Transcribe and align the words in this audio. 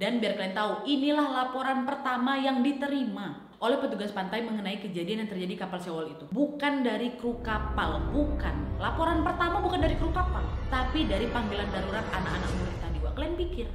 Dan 0.00 0.16
biar 0.16 0.32
kalian 0.32 0.56
tahu, 0.56 0.88
inilah 0.88 1.28
laporan 1.28 1.84
pertama 1.84 2.40
yang 2.40 2.64
diterima 2.64 3.52
oleh 3.60 3.76
petugas 3.76 4.08
pantai 4.16 4.40
mengenai 4.40 4.80
kejadian 4.80 5.28
yang 5.28 5.28
terjadi 5.28 5.52
di 5.52 5.60
kapal 5.60 5.76
Sewol 5.76 6.16
itu. 6.16 6.24
Bukan 6.32 6.80
dari 6.80 7.20
kru 7.20 7.36
kapal, 7.44 8.00
bukan. 8.08 8.80
Laporan 8.80 9.20
pertama 9.20 9.60
bukan 9.60 9.84
dari 9.84 10.00
kru 10.00 10.08
kapal, 10.08 10.40
tapi 10.72 11.04
dari 11.04 11.28
panggilan 11.28 11.68
darurat 11.68 12.08
anak-anak 12.16 12.48
murid 12.48 12.76
tadi. 12.80 12.96
Wah, 13.04 13.12
kalian 13.12 13.36
pikir 13.36 13.68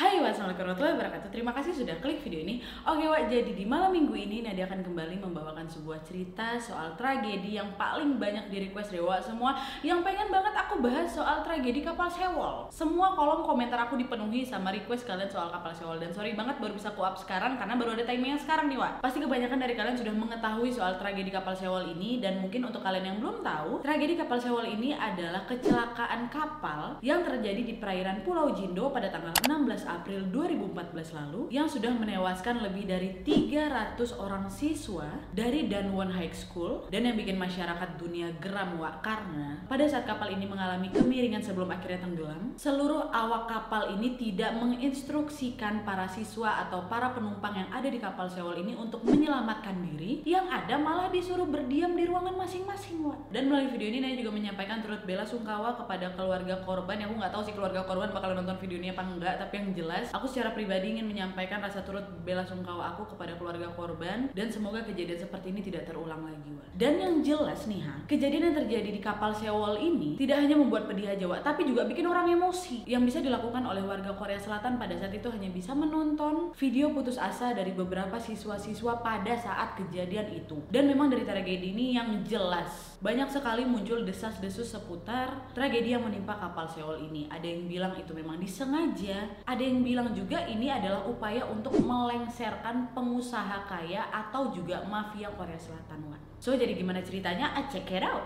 Hai 0.00 0.22
wassalamualaikum 0.22 0.64
warahmatullahi 0.70 0.96
wabarakatuh. 0.96 1.28
Terima 1.34 1.50
kasih 1.50 1.72
sudah 1.74 1.98
klik 1.98 2.22
video 2.22 2.46
ini. 2.46 2.62
Oke 2.86 3.10
Wak, 3.10 3.26
jadi 3.26 3.52
di 3.52 3.66
malam 3.66 3.90
minggu 3.90 4.14
ini 4.14 4.40
Nadia 4.40 4.70
akan 4.70 4.86
kembali 4.86 5.18
membawakan 5.18 5.66
sebuah 5.66 6.00
cerita 6.06 6.54
Soal 6.62 6.94
tragedi 6.94 7.58
yang 7.58 7.74
paling 7.74 8.14
banyak 8.22 8.54
di 8.54 8.70
request 8.70 8.94
Dewa 8.94 9.18
semua. 9.18 9.58
Yang 9.82 10.06
pengen 10.06 10.30
banget 10.30 10.54
aku 10.54 10.78
bahas 10.78 11.10
soal 11.10 11.42
tragedi 11.42 11.82
kapal 11.82 12.06
Sewol. 12.06 12.70
Semua 12.70 13.18
kolom 13.18 13.42
komentar 13.42 13.82
aku 13.82 13.98
dipenuhi 13.98 14.46
sama 14.46 14.70
request 14.70 15.10
kalian 15.10 15.26
soal 15.26 15.50
kapal 15.50 15.74
Sewol. 15.74 15.98
Dan 15.98 16.14
sorry 16.14 16.38
banget 16.38 16.62
baru 16.62 16.70
bisa 16.78 16.94
aku 16.94 17.02
up 17.02 17.18
sekarang 17.18 17.58
Karena 17.58 17.74
baru 17.74 17.98
ada 17.98 18.06
timingnya 18.06 18.38
sekarang 18.38 18.70
nih 18.70 18.78
Wak. 18.78 19.02
Pasti 19.02 19.18
kebanyakan 19.18 19.58
dari 19.58 19.74
kalian 19.74 19.98
sudah 19.98 20.14
mengetahui 20.14 20.70
soal 20.70 21.02
tragedi 21.02 21.34
kapal 21.34 21.52
Sewol 21.52 21.98
ini. 21.98 22.22
Dan 22.22 22.38
mungkin 22.38 22.62
untuk 22.62 22.78
kalian 22.78 23.10
yang 23.10 23.18
belum 23.18 23.42
tahu 23.42 23.82
Tragedi 23.82 24.14
kapal 24.14 24.38
Sewol 24.38 24.70
ini 24.70 24.94
adalah 24.94 25.42
kecelakaan 25.50 26.30
kapal 26.30 26.94
Yang 27.02 27.34
terjadi 27.34 27.62
di 27.66 27.74
perairan 27.82 28.22
Pulau 28.22 28.54
Jindo 28.54 28.94
pada 28.94 29.10
tanggal 29.10 29.34
16 29.34 29.79
April 29.84 30.28
2014 30.32 31.16
lalu 31.16 31.52
yang 31.52 31.68
sudah 31.68 31.92
menewaskan 31.92 32.64
lebih 32.64 32.88
dari 32.88 33.20
300 33.22 33.96
orang 34.16 34.48
siswa 34.48 35.08
dari 35.32 35.68
Danwon 35.68 36.12
High 36.12 36.34
School 36.34 36.88
dan 36.88 37.06
yang 37.06 37.16
bikin 37.16 37.36
masyarakat 37.36 38.00
dunia 38.00 38.32
geram 38.40 38.80
wak 38.80 39.04
karena 39.04 39.60
pada 39.68 39.84
saat 39.86 40.08
kapal 40.08 40.32
ini 40.32 40.48
mengalami 40.48 40.88
kemiringan 40.92 41.44
sebelum 41.44 41.68
akhirnya 41.70 42.04
tenggelam 42.04 42.54
seluruh 42.56 43.12
awak 43.12 43.50
kapal 43.50 43.92
ini 43.92 44.16
tidak 44.16 44.56
menginstruksikan 44.56 45.82
para 45.84 46.06
siswa 46.08 46.66
atau 46.66 46.86
para 46.86 47.12
penumpang 47.14 47.56
yang 47.56 47.70
ada 47.70 47.88
di 47.88 47.98
kapal 47.98 48.30
Sewol 48.30 48.62
ini 48.62 48.78
untuk 48.78 49.02
menyelamatkan 49.02 49.74
diri. 49.82 50.22
Yang 50.22 50.46
ada 50.48 50.74
malah 50.78 51.08
disuruh 51.10 51.46
berdiam 51.48 51.92
di 51.98 52.06
ruangan 52.06 52.38
masing-masing 52.38 53.02
wak. 53.02 53.18
Dan 53.34 53.50
melalui 53.50 53.74
video 53.74 53.88
ini 53.90 53.98
Naya 54.00 54.16
juga 54.16 54.32
menyampaikan 54.32 54.80
turut 54.80 55.02
bela 55.04 55.26
sungkawa 55.26 55.74
kepada 55.74 56.14
keluarga 56.14 56.62
korban. 56.62 57.00
Yang 57.00 57.08
aku 57.10 57.16
nggak 57.20 57.32
tahu 57.34 57.42
sih 57.42 57.54
keluarga 57.54 57.80
korban 57.84 58.08
bakal 58.14 58.30
nonton 58.32 58.56
video 58.62 58.78
ini 58.78 58.88
apa 58.94 59.02
enggak 59.02 59.34
tapi 59.40 59.52
yang 59.58 59.66
jelas 59.72 60.10
aku 60.12 60.26
secara 60.28 60.52
pribadi 60.52 60.98
ingin 60.98 61.06
menyampaikan 61.06 61.62
rasa 61.62 61.80
turut 61.82 62.04
bela 62.22 62.44
sungkawa 62.44 62.94
aku 62.94 63.14
kepada 63.14 63.36
keluarga 63.40 63.70
korban 63.72 64.28
dan 64.34 64.46
semoga 64.52 64.84
kejadian 64.84 65.20
seperti 65.20 65.52
ini 65.54 65.60
tidak 65.64 65.88
terulang 65.88 66.22
lagi 66.26 66.50
Wak. 66.50 66.68
Dan 66.74 66.96
yang 66.96 67.14
jelas 67.20 67.68
nih 67.68 67.82
ha, 67.84 68.00
kejadian 68.08 68.50
yang 68.50 68.56
terjadi 68.64 68.88
di 68.90 69.00
kapal 69.02 69.34
Sewol 69.34 69.80
ini 69.80 70.16
tidak 70.16 70.40
hanya 70.42 70.56
membuat 70.56 70.88
pedih 70.88 71.12
aja 71.12 71.26
Wak, 71.28 71.44
tapi 71.44 71.68
juga 71.68 71.84
bikin 71.84 72.06
orang 72.08 72.30
emosi. 72.30 72.88
Yang 72.88 73.02
bisa 73.12 73.18
dilakukan 73.20 73.62
oleh 73.66 73.84
warga 73.84 74.16
Korea 74.16 74.40
Selatan 74.40 74.80
pada 74.80 74.96
saat 74.96 75.12
itu 75.12 75.28
hanya 75.28 75.52
bisa 75.52 75.76
menonton 75.76 76.56
video 76.56 76.90
putus 76.90 77.20
asa 77.20 77.52
dari 77.52 77.76
beberapa 77.76 78.16
siswa-siswa 78.16 79.04
pada 79.04 79.34
saat 79.36 79.76
kejadian 79.76 80.32
itu. 80.32 80.56
Dan 80.72 80.88
memang 80.88 81.12
dari 81.12 81.22
tragedi 81.22 81.72
ini 81.76 81.96
yang 81.98 82.22
jelas 82.24 82.98
banyak 83.00 83.32
sekali 83.32 83.64
muncul 83.64 84.04
desas-desus 84.04 84.76
seputar 84.76 85.52
tragedi 85.56 85.96
yang 85.96 86.04
menimpa 86.04 86.36
kapal 86.36 86.68
Sewol 86.68 87.08
ini. 87.08 87.24
Ada 87.32 87.48
yang 87.48 87.64
bilang 87.64 87.92
itu 87.96 88.12
memang 88.12 88.36
disengaja, 88.36 89.24
ada 89.48 89.59
yang 89.64 89.84
bilang 89.84 90.08
juga 90.16 90.44
ini 90.48 90.72
adalah 90.72 91.04
upaya 91.04 91.44
untuk 91.48 91.76
melengsarkan 91.76 92.96
pengusaha 92.96 93.68
kaya 93.68 94.08
atau 94.08 94.52
juga 94.52 94.84
mafia 94.88 95.28
Korea 95.36 95.60
Selatan. 95.60 96.08
Wan. 96.08 96.20
So 96.40 96.56
jadi 96.56 96.72
gimana 96.72 97.04
ceritanya? 97.04 97.52
Ah, 97.52 97.68
check 97.68 97.88
it 97.92 98.00
out. 98.00 98.24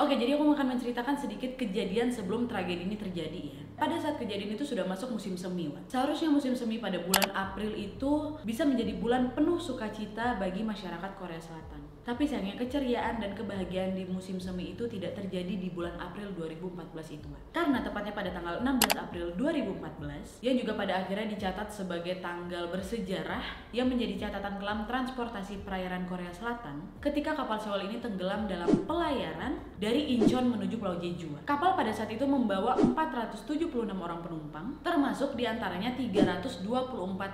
Oke, 0.00 0.16
jadi 0.16 0.34
aku 0.34 0.56
akan 0.56 0.74
menceritakan 0.74 1.14
sedikit 1.20 1.60
kejadian 1.60 2.08
sebelum 2.08 2.48
tragedi 2.48 2.88
ini 2.88 2.96
terjadi 2.96 3.40
ya. 3.52 3.69
Pada 3.80 3.96
saat 3.96 4.20
kejadian 4.20 4.60
itu 4.60 4.60
sudah 4.60 4.84
masuk 4.84 5.16
musim 5.16 5.32
semi, 5.40 5.64
Wan. 5.72 5.80
Seharusnya 5.88 6.28
musim 6.28 6.52
semi 6.52 6.76
pada 6.76 7.00
bulan 7.00 7.32
April 7.32 7.72
itu 7.72 8.36
bisa 8.44 8.68
menjadi 8.68 8.92
bulan 9.00 9.32
penuh 9.32 9.56
sukacita 9.56 10.36
bagi 10.36 10.60
masyarakat 10.60 11.16
Korea 11.16 11.40
Selatan. 11.40 11.80
Tapi 12.00 12.24
sayangnya 12.24 12.56
keceriaan 12.56 13.20
dan 13.20 13.36
kebahagiaan 13.36 13.92
di 13.92 14.08
musim 14.08 14.40
semi 14.40 14.72
itu 14.72 14.88
tidak 14.88 15.16
terjadi 15.20 15.52
di 15.56 15.68
bulan 15.68 15.96
April 16.00 16.32
2014 16.32 17.16
itu. 17.20 17.28
Karena 17.52 17.84
tepatnya 17.84 18.16
pada 18.16 18.32
tanggal 18.32 18.64
16 18.64 18.96
April 18.96 19.26
2014 19.36 20.40
yang 20.40 20.56
juga 20.56 20.76
pada 20.80 21.04
akhirnya 21.04 21.28
dicatat 21.28 21.68
sebagai 21.68 22.18
tanggal 22.24 22.72
bersejarah 22.72 23.44
yang 23.76 23.92
menjadi 23.92 24.28
catatan 24.28 24.56
kelam 24.56 24.88
transportasi 24.88 25.60
perairan 25.64 26.08
Korea 26.08 26.32
Selatan 26.32 26.88
ketika 27.04 27.36
kapal 27.36 27.60
Sewol 27.60 27.86
ini 27.92 28.00
tenggelam 28.00 28.48
dalam 28.48 28.68
pelayaran 28.88 29.60
dari 29.76 30.16
Incheon 30.16 30.48
menuju 30.48 30.80
Pulau 30.80 30.96
Jeju. 30.98 31.36
Kapal 31.44 31.76
pada 31.76 31.92
saat 31.92 32.08
itu 32.08 32.24
membawa 32.24 32.80
476 33.70 33.94
orang 34.02 34.20
penumpang 34.20 34.66
termasuk 34.82 35.38
di 35.38 35.46
antaranya 35.46 35.94
324 35.94 36.66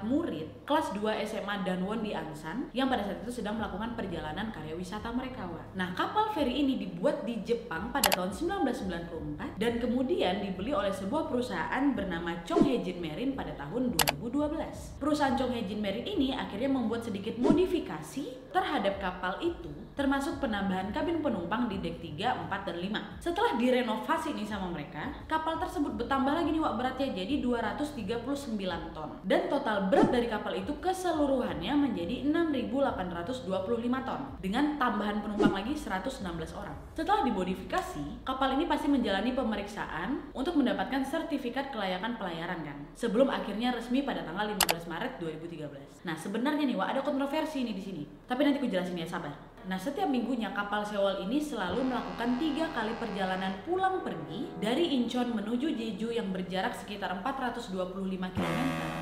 murid 0.05 0.69
kelas 0.69 0.93
2 0.93 1.25
SMA 1.25 1.65
Danwon 1.65 2.05
di 2.05 2.13
Ansan 2.13 2.69
yang 2.77 2.93
pada 2.93 3.09
saat 3.09 3.25
itu 3.25 3.33
sedang 3.41 3.57
melakukan 3.57 3.97
perjalanan 3.97 4.53
karya 4.53 4.77
wisata 4.77 5.09
mereka 5.11 5.49
Wak. 5.49 5.73
Nah 5.75 5.97
kapal 5.97 6.31
feri 6.37 6.61
ini 6.61 6.77
dibuat 6.77 7.25
di 7.25 7.41
Jepang 7.41 7.89
pada 7.89 8.13
tahun 8.13 8.31
1994 8.31 9.57
dan 9.57 9.73
kemudian 9.81 10.45
dibeli 10.45 10.77
oleh 10.77 10.93
sebuah 10.93 11.33
perusahaan 11.33 11.85
bernama 11.97 12.45
Chong 12.45 12.63
Hejin 12.69 13.01
Marine 13.01 13.33
pada 13.33 13.57
tahun 13.57 13.97
2012. 14.21 15.01
Perusahaan 15.01 15.35
Chong 15.35 15.57
Hejin 15.57 15.81
Marine 15.81 16.07
ini 16.07 16.37
akhirnya 16.37 16.69
membuat 16.69 17.09
sedikit 17.09 17.41
modifikasi 17.41 18.53
terhadap 18.53 19.01
kapal 19.01 19.41
itu 19.41 19.73
termasuk 19.97 20.45
penambahan 20.45 20.93
kabin 20.93 21.25
penumpang 21.25 21.73
di 21.73 21.81
dek 21.81 22.05
3, 22.05 22.49
4, 22.53 22.69
dan 22.69 22.77
5. 22.77 23.25
Setelah 23.25 23.53
direnovasi 23.57 24.37
nih 24.37 24.45
sama 24.45 24.69
mereka, 24.69 25.09
kapal 25.25 25.57
tersebut 25.57 25.97
bertambah 25.97 26.26
lagi 26.33 26.51
nih 26.51 26.63
Wak 26.65 26.75
beratnya 26.81 27.09
jadi 27.13 27.39
239 27.45 28.97
ton. 28.97 29.11
Dan 29.23 29.47
total 29.47 29.93
berat 29.93 30.09
dari 30.09 30.27
kapal 30.27 30.57
itu 30.57 30.73
keseluruhannya 30.81 31.73
menjadi 31.77 32.27
6.825 32.27 34.09
ton 34.09 34.21
dengan 34.41 34.81
tambahan 34.81 35.23
penumpang 35.23 35.55
lagi 35.55 35.77
116 35.77 36.27
orang. 36.57 36.77
Setelah 36.97 37.23
dimodifikasi, 37.29 38.25
kapal 38.25 38.57
ini 38.57 38.65
pasti 38.65 38.89
menjalani 38.89 39.37
pemeriksaan 39.37 40.33
untuk 40.33 40.57
mendapatkan 40.57 41.05
sertifikat 41.05 41.71
kelayakan 41.71 42.17
pelayaran 42.17 42.65
kan. 42.65 42.79
Sebelum 42.97 43.29
akhirnya 43.29 43.77
resmi 43.77 44.03
pada 44.03 44.25
tanggal 44.25 44.49
15 44.51 44.89
Maret 44.89 45.13
2013. 45.21 46.07
Nah, 46.09 46.17
sebenarnya 46.17 46.65
nih, 46.65 46.77
Wak, 46.79 46.89
ada 46.97 47.01
kontroversi 47.05 47.67
nih 47.67 47.77
di 47.77 47.83
sini. 47.83 48.03
Tapi 48.25 48.41
nanti 48.47 48.59
aku 48.63 48.71
jelasin 48.73 48.97
ya, 48.97 49.05
sabar. 49.05 49.56
Nah, 49.67 49.75
setiap 49.75 50.07
minggunya 50.07 50.55
kapal 50.55 50.87
Sewol 50.87 51.27
ini 51.27 51.43
selalu 51.43 51.91
melakukan 51.91 52.39
tiga 52.39 52.71
kali 52.71 52.95
perjalanan 53.03 53.51
pulang 53.67 53.99
pergi 53.99 54.47
dari 54.63 54.95
Incheon 54.95 55.35
menuju 55.35 55.75
Jeju 55.75 56.15
yang 56.15 56.31
berjarak 56.31 56.71
sekitar 56.71 57.11
425 57.19 57.75
km 58.15 58.59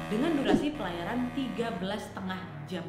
dengan 0.08 0.32
durasi 0.40 0.72
pelayaran 0.72 1.28
13 1.36 1.84
setengah 2.00 2.40
jam. 2.64 2.88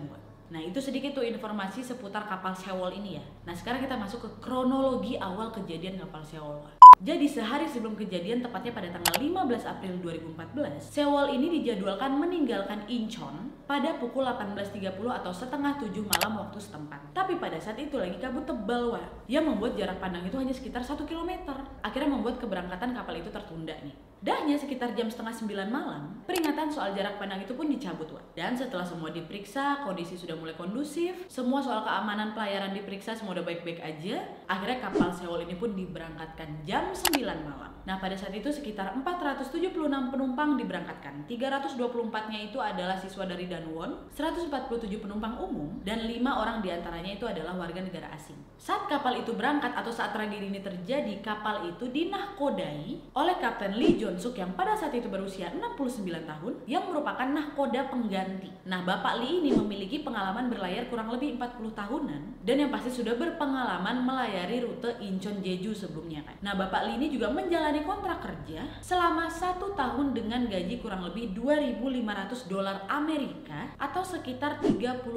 Nah 0.55 0.61
itu 0.63 0.79
sedikit 0.79 1.19
tuh 1.19 1.27
informasi 1.27 1.83
seputar 1.83 2.23
kapal 2.31 2.55
Sewol 2.55 2.95
ini 2.95 3.19
ya. 3.19 3.25
Nah 3.43 3.51
sekarang 3.51 3.83
kita 3.83 3.99
masuk 3.99 4.23
ke 4.23 4.29
kronologi 4.39 5.19
awal 5.19 5.51
kejadian 5.51 5.99
kapal 5.99 6.23
Sewol. 6.23 6.63
Jadi 7.03 7.27
sehari 7.27 7.67
sebelum 7.67 7.91
kejadian 7.99 8.39
tepatnya 8.39 8.71
pada 8.71 8.87
tanggal 8.87 9.19
15 9.19 9.67
April 9.67 9.99
2014, 9.99 10.79
Sewol 10.79 11.35
ini 11.35 11.59
dijadwalkan 11.59 12.15
meninggalkan 12.15 12.87
Incheon 12.87 13.51
pada 13.67 13.99
pukul 13.99 14.23
18.30 14.23 14.95
atau 15.03 15.31
setengah 15.35 15.75
7 15.75 15.91
malam 15.91 16.39
waktu 16.39 16.55
setempat. 16.55 17.11
Tapi 17.11 17.35
pada 17.35 17.59
saat 17.59 17.75
itu 17.83 17.99
lagi 17.99 18.15
kabut 18.15 18.47
tebal 18.47 18.95
wah, 18.95 19.03
yang 19.27 19.43
membuat 19.43 19.75
jarak 19.75 19.99
pandang 19.99 20.23
itu 20.23 20.39
hanya 20.39 20.55
sekitar 20.55 20.79
1 20.79 20.95
km. 21.03 21.51
Akhirnya 21.83 22.15
membuat 22.15 22.39
keberangkatan 22.39 22.95
kapal 22.95 23.19
itu 23.19 23.27
tertunda 23.27 23.75
nih. 23.83 23.95
Dahnya 24.25 24.57
sekitar 24.57 24.97
jam 24.97 25.05
setengah 25.05 25.37
9 25.37 25.69
malam, 25.69 26.17
peringatan 26.25 26.65
soal 26.65 26.97
jarak 26.97 27.21
pandang 27.21 27.45
itu 27.45 27.53
pun 27.53 27.69
dicabut 27.69 28.09
wah. 28.09 28.25
Dan 28.33 28.57
setelah 28.57 28.81
semua 28.81 29.13
diperiksa, 29.13 29.85
kondisi 29.85 30.17
sudah 30.17 30.33
mulai 30.33 30.57
kondusif, 30.57 31.29
semua 31.29 31.61
soal 31.61 31.85
keamanan 31.85 32.33
pelayaran 32.33 32.73
diperiksa, 32.73 33.13
semua 33.13 33.37
udah 33.37 33.45
baik-baik 33.45 33.77
aja. 33.85 34.25
Akhirnya 34.49 34.81
kapal 34.81 35.13
Sewol 35.13 35.45
ini 35.45 35.53
pun 35.53 35.77
diberangkatkan 35.77 36.65
jam 36.65 36.89
9 36.89 37.21
malam. 37.21 37.74
Nah, 37.85 38.01
pada 38.01 38.17
saat 38.17 38.33
itu 38.33 38.49
sekitar 38.49 38.97
476 38.97 40.09
penumpang 40.09 40.57
diberangkatkan. 40.57 41.29
324-nya 41.29 42.49
itu 42.49 42.57
adalah 42.57 42.97
siswa 42.97 43.29
dari 43.29 43.45
Danwon, 43.45 44.09
147 44.09 44.97
penumpang 44.97 45.37
umum, 45.37 45.81
dan 45.85 46.01
5 46.01 46.17
orang 46.25 46.65
di 46.65 46.73
antaranya 46.73 47.13
itu 47.13 47.29
adalah 47.29 47.53
warga 47.53 47.85
negara 47.85 48.09
asing. 48.17 48.37
Saat 48.57 48.89
kapal 48.89 49.21
itu 49.21 49.37
berangkat 49.37 49.77
atau 49.77 49.93
saat 49.93 50.17
tragedi 50.17 50.49
ini 50.49 50.65
terjadi, 50.65 51.21
kapal 51.21 51.69
itu 51.69 51.85
dinahkodai 51.85 53.13
oleh 53.13 53.35
Kapten 53.37 53.77
Lee 53.77 54.01
Jong 54.01 54.17
Suk 54.17 54.33
yang 54.41 54.57
pada 54.57 54.73
saat 54.73 54.95
itu 54.97 55.05
berusia 55.05 55.53
69 55.53 56.25
tahun, 56.25 56.53
yang 56.65 56.89
merupakan 56.89 57.29
nahkoda 57.29 57.85
pengganti. 57.93 58.49
Nah, 58.65 58.81
Bapak 58.81 59.21
Lee 59.21 59.45
ini 59.45 59.53
memiliki 59.53 60.01
pengalaman 60.01 60.49
berlayar 60.49 60.89
kurang 60.89 61.13
lebih 61.13 61.37
40 61.37 61.77
tahunan, 61.77 62.21
dan 62.41 62.55
yang 62.57 62.73
pasti 62.73 62.89
sudah 62.89 63.13
berpengalaman 63.13 64.01
melayari 64.01 64.65
rute 64.65 64.97
Incheon 65.03 65.43
Jeju 65.45 65.77
sebelumnya 65.77 66.25
kan. 66.25 66.33
Nah, 66.41 66.57
Bapak 66.57 66.89
Lee 66.89 66.97
ini 66.97 67.13
juga 67.13 67.29
menjalani 67.29 67.74
kontrak 67.83 68.23
kerja 68.23 68.63
selama 68.79 69.27
satu 69.27 69.75
tahun 69.75 70.15
dengan 70.15 70.47
gaji 70.47 70.79
kurang 70.79 71.03
lebih 71.09 71.35
2.500 71.35 72.47
dolar 72.47 72.87
Amerika 72.87 73.73
atau 73.75 74.05
sekitar 74.05 74.63
37 74.63 75.09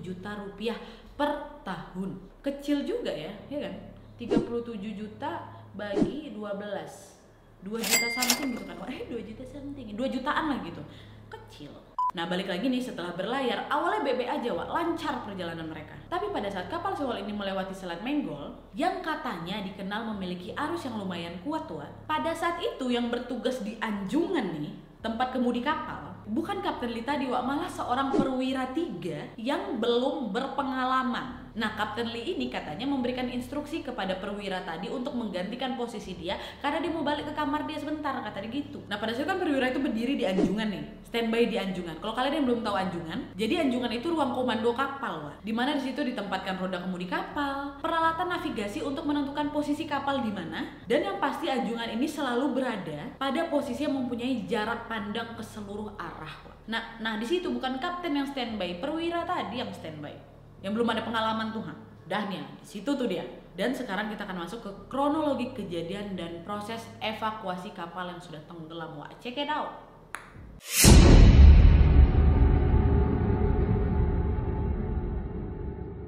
juta 0.00 0.30
rupiah 0.40 0.78
per 1.18 1.60
tahun. 1.66 2.16
Kecil 2.40 2.88
juga 2.88 3.12
ya, 3.12 3.34
ya 3.52 3.68
kan? 3.68 3.74
37 4.16 4.96
juta 4.96 5.44
bagi 5.76 6.32
12 6.32 6.40
2 7.60 7.76
juta 7.76 8.08
something 8.16 8.56
gitu 8.56 8.64
kan? 8.64 8.88
Eh 8.88 9.04
2 9.04 9.20
juta 9.20 9.44
something. 9.44 9.86
2 9.92 10.14
jutaan 10.16 10.44
lah 10.48 10.58
gitu. 10.64 10.80
Kecil 11.28 11.89
Nah 12.10 12.26
balik 12.26 12.50
lagi 12.50 12.66
nih 12.66 12.82
setelah 12.82 13.14
berlayar, 13.14 13.70
awalnya 13.70 14.02
bebe 14.02 14.26
aja 14.26 14.50
Wak, 14.50 14.66
lancar 14.74 15.22
perjalanan 15.22 15.70
mereka. 15.70 15.94
Tapi 16.10 16.34
pada 16.34 16.50
saat 16.50 16.66
kapal 16.66 16.90
sewol 16.90 17.22
ini 17.22 17.30
melewati 17.30 17.70
Selat 17.70 18.02
Menggol, 18.02 18.50
yang 18.74 18.98
katanya 18.98 19.62
dikenal 19.62 20.10
memiliki 20.14 20.50
arus 20.58 20.82
yang 20.90 20.98
lumayan 20.98 21.38
kuat 21.46 21.70
Wak, 21.70 22.10
pada 22.10 22.34
saat 22.34 22.58
itu 22.58 22.90
yang 22.90 23.14
bertugas 23.14 23.62
di 23.62 23.78
Anjungan 23.78 24.58
nih, 24.58 24.74
tempat 24.98 25.38
kemudi 25.38 25.62
kapal, 25.62 26.10
bukan 26.26 26.58
Kapten 26.58 26.90
Lee 26.90 27.06
tadi 27.06 27.30
Wak, 27.30 27.46
malah 27.46 27.70
seorang 27.70 28.10
perwira 28.10 28.74
tiga 28.74 29.30
yang 29.38 29.78
belum 29.78 30.34
berpengalaman. 30.34 31.49
Nah, 31.58 31.74
Kapten 31.74 32.14
Lee 32.14 32.38
ini 32.38 32.46
katanya 32.46 32.86
memberikan 32.86 33.26
instruksi 33.26 33.82
kepada 33.82 34.22
perwira 34.22 34.62
tadi 34.62 34.86
untuk 34.86 35.18
menggantikan 35.18 35.74
posisi 35.74 36.14
dia 36.14 36.38
karena 36.62 36.78
dia 36.78 36.92
mau 36.94 37.02
balik 37.02 37.26
ke 37.26 37.34
kamar 37.34 37.66
dia 37.66 37.78
sebentar, 37.80 38.14
kata 38.22 38.38
dia 38.46 38.62
gitu. 38.62 38.78
Nah, 38.86 39.02
pada 39.02 39.10
saat 39.10 39.26
kan 39.26 39.42
perwira 39.42 39.70
itu 39.70 39.82
berdiri 39.82 40.14
di 40.14 40.24
anjungan 40.26 40.68
nih, 40.70 40.84
standby 41.10 41.50
di 41.50 41.56
anjungan. 41.58 41.98
Kalau 41.98 42.14
kalian 42.14 42.42
yang 42.42 42.46
belum 42.46 42.60
tahu 42.62 42.76
anjungan, 42.78 43.18
jadi 43.34 43.66
anjungan 43.66 43.90
itu 43.90 44.06
ruang 44.14 44.30
komando 44.30 44.70
kapal, 44.78 45.14
wah. 45.26 45.34
Di 45.42 45.50
mana 45.50 45.74
di 45.74 45.82
situ 45.82 46.06
ditempatkan 46.06 46.54
roda 46.62 46.78
kemudi 46.78 47.10
kapal, 47.10 47.82
peralatan 47.82 48.30
navigasi 48.30 48.86
untuk 48.86 49.02
menentukan 49.10 49.50
posisi 49.50 49.90
kapal 49.90 50.22
di 50.22 50.30
mana, 50.30 50.78
dan 50.86 51.02
yang 51.02 51.18
pasti 51.18 51.50
anjungan 51.50 51.98
ini 51.98 52.06
selalu 52.06 52.54
berada 52.54 53.10
pada 53.18 53.50
posisi 53.50 53.82
yang 53.82 53.98
mempunyai 53.98 54.46
jarak 54.46 54.86
pandang 54.86 55.34
ke 55.34 55.42
seluruh 55.42 55.98
arah. 55.98 56.34
Wah. 56.46 56.56
Nah, 56.70 56.82
nah 57.02 57.18
di 57.18 57.26
situ 57.26 57.50
bukan 57.50 57.82
kapten 57.82 58.14
yang 58.14 58.28
standby, 58.30 58.78
perwira 58.78 59.26
tadi 59.26 59.58
yang 59.58 59.74
standby 59.74 60.29
yang 60.60 60.72
belum 60.76 60.88
ada 60.92 61.02
pengalaman 61.04 61.52
Tuhan. 61.52 61.76
Dah 62.10 62.26
nih, 62.26 62.42
di 62.58 62.66
situ 62.66 62.90
tuh 62.92 63.06
dia. 63.06 63.22
Dan 63.54 63.74
sekarang 63.76 64.08
kita 64.08 64.24
akan 64.24 64.46
masuk 64.46 64.60
ke 64.64 64.70
kronologi 64.88 65.52
kejadian 65.52 66.16
dan 66.16 66.42
proses 66.46 66.80
evakuasi 67.02 67.70
kapal 67.74 68.08
yang 68.08 68.22
sudah 68.22 68.40
tenggelam. 68.46 68.96
Wah, 68.98 69.10
check 69.20 69.36
it 69.36 69.50
out. 69.50 69.74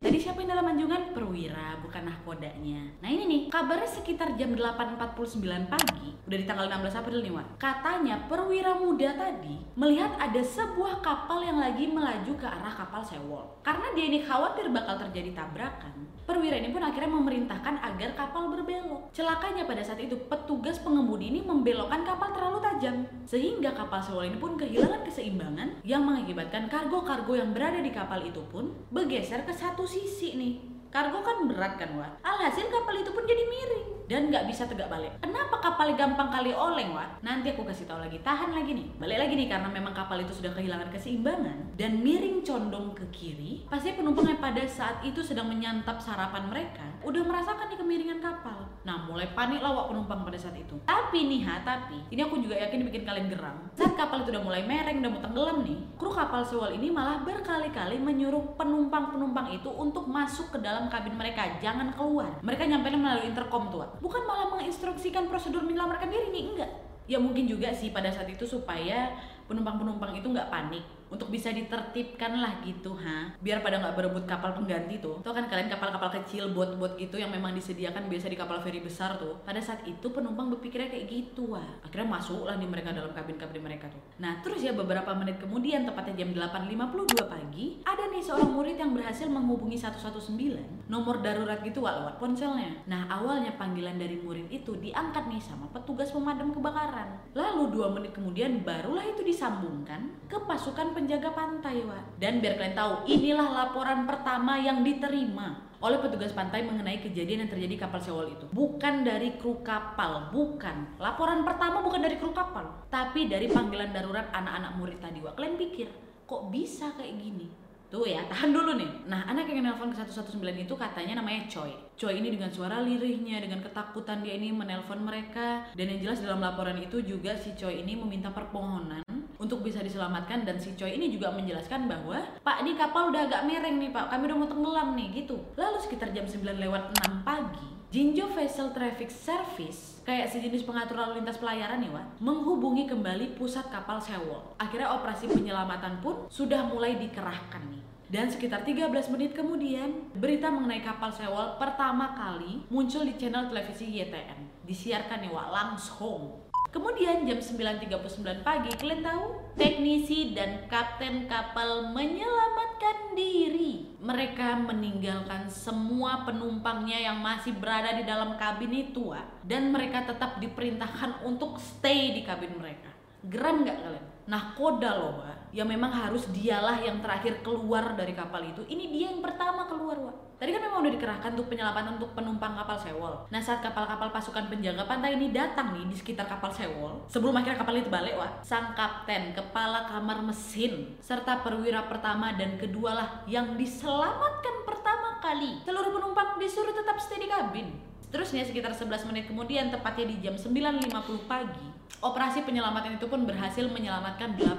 Tadi 0.02 0.18
siapa 0.18 0.42
yang 0.42 0.58
dalam 0.58 0.66
anjungan? 0.66 1.14
Perwira, 1.14 1.78
bukan 1.78 2.10
nahkodanya. 2.10 2.90
Nah 2.98 3.06
ini 3.06 3.22
nih, 3.22 3.40
kabarnya 3.54 3.86
sekitar 3.86 4.34
jam 4.34 4.50
8.49 4.50 5.70
pagi, 5.70 6.18
udah 6.26 6.38
di 6.42 6.42
tanggal 6.42 6.66
16 6.66 6.98
April 6.98 7.22
nih, 7.22 7.30
Wak. 7.30 7.46
Katanya 7.62 8.18
perwira 8.26 8.74
muda 8.74 9.14
tadi 9.14 9.62
melihat 9.78 10.10
ada 10.18 10.42
sebuah 10.42 11.06
kapal 11.06 11.46
yang 11.46 11.62
lagi 11.62 11.86
melaju 11.86 12.34
ke 12.34 12.42
arah 12.42 12.74
kapal 12.74 13.06
Sewol. 13.06 13.46
Karena 13.62 13.94
dia 13.94 14.10
ini 14.10 14.26
khawatir 14.26 14.74
bakal 14.74 14.98
terjadi 15.06 15.38
tabrakan, 15.38 15.94
perwira 16.26 16.58
ini 16.58 16.74
pun 16.74 16.82
akhirnya 16.82 17.22
memerintahkan 17.22 17.78
agar 17.94 18.10
kapal 18.18 18.50
berbelok. 18.50 19.14
Celakanya 19.14 19.70
pada 19.70 19.86
saat 19.86 20.02
itu, 20.02 20.18
petugas 20.26 20.82
pengemudi 20.82 21.30
ini 21.30 21.46
membelokkan 21.46 22.02
kapal 22.02 22.34
terlalu 22.34 22.58
tajam. 22.58 23.06
Sehingga 23.22 23.70
kapal 23.70 24.02
Sewol 24.02 24.34
ini 24.34 24.38
pun 24.42 24.58
kehilangan 24.58 25.06
keseimbangan 25.06 25.86
yang 25.86 26.02
mengakibatkan 26.02 26.66
kargo-kargo 26.66 27.38
yang 27.38 27.54
berada 27.54 27.78
di 27.78 27.94
kapal 27.94 28.18
itu 28.26 28.42
pun 28.50 28.74
bergeser 28.90 29.46
ke 29.46 29.54
satu 29.54 29.91
sisi 29.92 30.32
nih 30.32 30.71
kargo 30.92 31.24
kan 31.24 31.48
berat 31.48 31.80
kan 31.80 31.88
wah 31.96 32.12
alhasil 32.20 32.68
kapal 32.68 32.92
itu 32.92 33.08
pun 33.08 33.24
jadi 33.24 33.48
miring 33.48 33.92
dan 34.12 34.28
nggak 34.28 34.44
bisa 34.44 34.68
tegak 34.68 34.92
balik. 34.92 35.08
Kenapa 35.24 35.56
kapal 35.56 35.96
gampang 35.96 36.28
kali 36.28 36.52
oleng 36.52 36.92
wah 36.92 37.08
nanti 37.24 37.56
aku 37.56 37.64
kasih 37.64 37.88
tahu 37.88 37.96
lagi. 37.96 38.20
Tahan 38.20 38.52
lagi 38.52 38.76
nih. 38.76 38.86
Balik 39.00 39.18
lagi 39.24 39.32
nih 39.40 39.48
karena 39.48 39.68
memang 39.72 39.96
kapal 39.96 40.20
itu 40.20 40.36
sudah 40.36 40.52
kehilangan 40.52 40.92
keseimbangan. 40.92 41.72
Dan 41.78 42.04
miring 42.04 42.44
condong 42.44 42.92
ke 42.92 43.08
kiri 43.08 43.64
pasti 43.72 43.96
penumpang 43.96 44.28
yang 44.28 44.36
pada 44.42 44.60
saat 44.68 45.00
itu 45.00 45.24
sedang 45.24 45.48
menyantap 45.48 45.96
sarapan 45.96 46.44
mereka 46.52 46.84
udah 47.02 47.24
merasakan 47.24 47.72
nih 47.72 47.78
kemiringan 47.80 48.20
kapal. 48.20 48.68
Nah 48.84 49.08
mulai 49.08 49.32
panik 49.32 49.64
lawak 49.64 49.88
penumpang 49.88 50.28
pada 50.28 50.36
saat 50.36 50.60
itu. 50.60 50.76
Tapi 50.84 51.18
nih 51.32 51.40
ha 51.48 51.64
tapi 51.64 51.98
ini 52.12 52.20
aku 52.20 52.42
juga 52.42 52.58
yakin 52.58 52.84
bikin 52.92 53.08
kalian 53.08 53.32
geram. 53.32 53.56
Saat 53.72 53.96
kapal 53.96 54.28
itu 54.28 54.34
udah 54.34 54.44
mulai 54.44 54.62
mereng 54.66 55.00
udah 55.00 55.10
mau 55.10 55.22
tenggelam 55.24 55.58
nih 55.64 55.78
kru 55.96 56.10
kapal 56.10 56.42
sewol 56.44 56.74
ini 56.74 56.90
malah 56.90 57.22
berkali-kali 57.22 57.96
menyuruh 57.96 58.58
penumpang-penumpang 58.58 59.54
itu 59.54 59.70
untuk 59.70 60.10
masuk 60.10 60.52
ke 60.52 60.58
dalam 60.60 60.81
dalam 60.82 60.90
kabin 60.90 61.14
mereka, 61.14 61.46
jangan 61.62 61.94
keluar. 61.94 62.42
Mereka 62.42 62.66
nyampe 62.66 62.90
melalui 62.90 63.30
intercom 63.30 63.70
tuh, 63.70 63.86
bukan 64.02 64.26
malah 64.26 64.50
menginstruksikan 64.50 65.30
prosedur 65.30 65.62
menyelamatkan 65.62 66.10
diri 66.10 66.34
nih, 66.34 66.44
enggak. 66.50 66.70
Ya 67.06 67.22
mungkin 67.22 67.46
juga 67.46 67.70
sih 67.70 67.94
pada 67.94 68.10
saat 68.10 68.26
itu 68.26 68.42
supaya 68.42 69.14
penumpang-penumpang 69.46 70.18
itu 70.18 70.26
nggak 70.26 70.50
panik 70.50 70.82
untuk 71.12 71.28
bisa 71.28 71.52
ditertibkan 71.52 72.40
lah 72.40 72.64
gitu 72.64 72.96
ha. 72.96 73.36
Biar 73.44 73.60
pada 73.60 73.76
nggak 73.76 73.92
berebut 74.00 74.24
kapal 74.24 74.56
pengganti 74.56 74.96
tuh. 74.96 75.20
Tuh 75.20 75.36
kan 75.36 75.44
kalian 75.44 75.68
kapal-kapal 75.68 76.08
kecil 76.24 76.56
bot-bot 76.56 76.96
gitu 76.96 77.20
yang 77.20 77.28
memang 77.28 77.52
disediakan 77.52 78.08
biasa 78.08 78.32
di 78.32 78.36
kapal 78.40 78.64
feri 78.64 78.80
besar 78.80 79.20
tuh. 79.20 79.36
Pada 79.44 79.60
saat 79.60 79.84
itu 79.84 80.08
penumpang 80.08 80.48
berpikirnya 80.56 80.88
kayak 80.88 81.06
gitu 81.12 81.52
wah. 81.52 81.68
Akhirnya 81.84 82.08
masuk 82.08 82.48
lah 82.48 82.56
nih 82.56 82.64
mereka 82.64 82.96
dalam 82.96 83.12
kabin-kabin 83.12 83.60
mereka 83.60 83.92
tuh. 83.92 84.00
Nah 84.16 84.40
terus 84.40 84.64
ya 84.64 84.72
beberapa 84.72 85.12
menit 85.12 85.36
kemudian 85.36 85.84
tepatnya 85.84 86.24
jam 86.24 86.32
8.52 86.32 87.28
pagi 87.28 87.66
ada 87.84 88.08
nih 88.08 88.22
seorang 88.24 88.50
murid 88.56 88.80
yang 88.80 88.96
berhasil 88.96 89.28
menghubungi 89.28 89.76
119 89.76 90.88
nomor 90.88 91.20
darurat 91.20 91.60
gitu 91.60 91.84
wah 91.84 92.00
lewat 92.00 92.16
ponselnya. 92.16 92.72
Nah 92.88 93.04
awalnya 93.12 93.52
panggilan 93.60 94.00
dari 94.00 94.16
murid 94.16 94.48
itu 94.48 94.72
diangkat 94.80 95.28
nih 95.28 95.42
sama 95.44 95.68
petugas 95.68 96.08
pemadam 96.08 96.52
kebakaran. 96.56 97.20
Lalu 97.36 97.74
dua 97.74 97.92
menit 97.92 98.16
kemudian 98.16 98.64
barulah 98.64 99.04
itu 99.04 99.20
disambungkan 99.20 100.12
ke 100.28 100.38
pasukan 100.48 100.94
penjaga 101.02 101.34
pantai, 101.34 101.82
Wak. 101.82 102.22
Dan 102.22 102.38
biar 102.38 102.54
kalian 102.54 102.78
tahu, 102.78 102.92
inilah 103.10 103.48
laporan 103.50 104.06
pertama 104.06 104.54
yang 104.62 104.86
diterima 104.86 105.74
oleh 105.82 105.98
petugas 105.98 106.30
pantai 106.30 106.62
mengenai 106.62 107.02
kejadian 107.02 107.42
yang 107.44 107.50
terjadi 107.50 107.74
kapal 107.84 107.98
Sewol 107.98 108.30
itu. 108.30 108.46
Bukan 108.54 109.02
dari 109.02 109.34
kru 109.34 109.66
kapal, 109.66 110.30
bukan. 110.30 110.94
Laporan 111.02 111.42
pertama 111.42 111.82
bukan 111.82 112.06
dari 112.06 112.22
kru 112.22 112.30
kapal, 112.30 112.86
tapi 112.86 113.26
dari 113.26 113.50
panggilan 113.50 113.90
darurat 113.90 114.30
anak-anak 114.30 114.78
murid 114.78 115.02
tadi, 115.02 115.18
Wak. 115.18 115.34
Kalian 115.34 115.58
pikir, 115.58 115.90
kok 116.22 116.54
bisa 116.54 116.94
kayak 116.94 117.18
gini? 117.18 117.50
Tuh 117.90 118.06
ya, 118.06 118.22
tahan 118.30 118.54
dulu 118.54 118.78
nih. 118.78 119.10
Nah, 119.10 119.26
anak 119.26 119.50
yang 119.50 119.66
nelpon 119.66 119.90
ke 119.90 119.98
119 120.06 120.38
itu 120.62 120.74
katanya 120.78 121.18
namanya 121.18 121.50
Choi. 121.50 121.74
Choi 121.98 122.22
ini 122.22 122.30
dengan 122.30 122.48
suara 122.48 122.78
lirihnya, 122.78 123.42
dengan 123.42 123.58
ketakutan 123.58 124.22
dia 124.22 124.38
ini 124.38 124.54
menelpon 124.54 125.02
mereka. 125.02 125.66
Dan 125.74 125.98
yang 125.98 126.00
jelas 126.08 126.22
dalam 126.22 126.38
laporan 126.38 126.78
itu 126.78 127.02
juga 127.02 127.34
si 127.34 127.52
Choi 127.58 127.82
ini 127.82 127.98
meminta 127.98 128.30
permohonan 128.30 129.11
untuk 129.42 129.66
bisa 129.66 129.82
diselamatkan. 129.82 130.46
Dan 130.46 130.62
si 130.62 130.78
Choi 130.78 130.94
ini 130.94 131.10
juga 131.10 131.34
menjelaskan 131.34 131.90
bahwa 131.90 132.22
Pak 132.46 132.62
ini 132.62 132.78
kapal 132.78 133.10
udah 133.10 133.26
agak 133.26 133.42
mereng 133.42 133.82
nih 133.82 133.90
Pak. 133.90 134.14
Kami 134.14 134.22
udah 134.30 134.38
mau 134.38 134.46
tenggelam 134.46 134.88
nih 134.94 135.26
gitu. 135.26 135.42
Lalu 135.58 135.82
sekitar 135.82 136.14
jam 136.14 136.30
9 136.30 136.62
lewat 136.62 136.94
6 137.02 137.26
pagi 137.26 137.72
Jinjo 137.92 138.24
Vessel 138.32 138.72
Traffic 138.72 139.12
Service 139.12 140.00
kayak 140.08 140.32
sejenis 140.32 140.64
pengatur 140.64 140.96
lalu 140.96 141.20
lintas 141.20 141.36
pelayaran 141.36 141.76
nih 141.76 141.92
Wak 141.92 142.24
menghubungi 142.24 142.88
kembali 142.88 143.36
pusat 143.36 143.68
kapal 143.68 144.00
Sewol. 144.00 144.56
Akhirnya 144.56 144.96
operasi 144.96 145.28
penyelamatan 145.28 146.00
pun 146.00 146.24
sudah 146.32 146.64
mulai 146.64 146.96
dikerahkan 146.96 147.60
nih. 147.68 147.84
Dan 148.12 148.32
sekitar 148.32 148.64
13 148.64 148.92
menit 149.12 149.32
kemudian, 149.32 150.08
berita 150.16 150.48
mengenai 150.48 150.80
kapal 150.80 151.12
Sewol 151.12 151.60
pertama 151.60 152.16
kali 152.16 152.64
muncul 152.72 153.04
di 153.04 153.12
channel 153.20 153.52
televisi 153.52 153.88
YTN. 153.88 154.64
Disiarkan 154.64 155.24
nih 155.24 155.32
Wak, 155.32 155.48
langsung. 155.52 156.51
Kemudian 156.72 157.28
jam 157.28 157.36
9.39 157.36 158.40
pagi, 158.40 158.72
kalian 158.80 159.04
tahu? 159.04 159.24
Teknisi 159.60 160.32
dan 160.32 160.64
kapten 160.72 161.28
kapal 161.28 161.92
menyelamatkan 161.92 163.12
diri. 163.12 163.92
Mereka 164.00 164.56
meninggalkan 164.64 165.52
semua 165.52 166.24
penumpangnya 166.24 167.12
yang 167.12 167.20
masih 167.20 167.52
berada 167.60 167.92
di 167.92 168.08
dalam 168.08 168.40
kabin 168.40 168.72
itu, 168.72 169.12
dan 169.44 169.68
mereka 169.68 170.08
tetap 170.08 170.40
diperintahkan 170.40 171.28
untuk 171.28 171.60
stay 171.60 172.16
di 172.16 172.24
kabin 172.24 172.56
mereka. 172.56 172.88
Geram 173.28 173.68
nggak 173.68 173.76
kalian? 173.76 174.06
Nah, 174.32 174.56
koda 174.56 174.90
loh, 174.96 175.20
Wak 175.20 175.41
yang 175.52 175.68
memang 175.68 175.92
harus 175.92 176.24
dialah 176.32 176.80
yang 176.80 177.04
terakhir 177.04 177.44
keluar 177.44 177.92
dari 177.92 178.16
kapal 178.16 178.40
itu. 178.40 178.64
Ini 178.64 178.84
dia 178.88 179.04
yang 179.12 179.20
pertama 179.20 179.68
keluar, 179.68 180.00
Wak. 180.00 180.16
Tadi 180.40 180.50
kan 180.50 180.64
memang 180.64 180.82
udah 180.82 180.92
dikerahkan 180.96 181.30
untuk 181.38 181.54
penyelamatan 181.54 182.00
untuk 182.00 182.10
penumpang 182.18 182.56
kapal 182.56 182.74
Sewol. 182.74 183.14
Nah, 183.30 183.38
saat 183.38 183.62
kapal-kapal 183.62 184.10
pasukan 184.10 184.50
penjaga 184.50 184.88
pantai 184.88 185.14
ini 185.14 185.30
datang 185.30 185.76
nih 185.76 185.86
di 185.86 185.94
sekitar 185.94 186.26
kapal 186.26 186.50
Sewol, 186.50 187.04
sebelum 187.06 187.36
akhirnya 187.36 187.60
kapal 187.62 187.78
itu 187.78 187.92
balik, 187.92 188.16
Wak, 188.16 188.42
sang 188.42 188.72
kapten, 188.72 189.36
kepala 189.36 189.86
kamar 189.86 190.24
mesin, 190.24 190.98
serta 190.98 191.44
perwira 191.44 191.86
pertama 191.86 192.32
dan 192.34 192.56
kedua 192.56 192.90
lah 192.96 193.08
yang 193.28 193.54
diselamatkan 193.54 194.66
pertama 194.66 195.20
kali. 195.20 195.62
Seluruh 195.68 195.94
penumpang 195.94 196.40
disuruh 196.40 196.74
tetap 196.74 196.96
stay 196.98 197.22
di 197.22 197.28
kabin. 197.28 197.76
Terusnya 198.08 198.42
sekitar 198.42 198.72
11 198.74 199.08
menit 199.12 199.24
kemudian, 199.28 199.70
tepatnya 199.70 200.10
di 200.10 200.16
jam 200.20 200.34
9.50 200.34 201.30
pagi, 201.30 201.68
operasi 202.02 202.42
penyelamatan 202.42 202.96
itu 202.98 203.06
pun 203.06 203.24
berhasil 203.28 203.68
menyelamatkan 203.70 204.34
80 204.34 204.50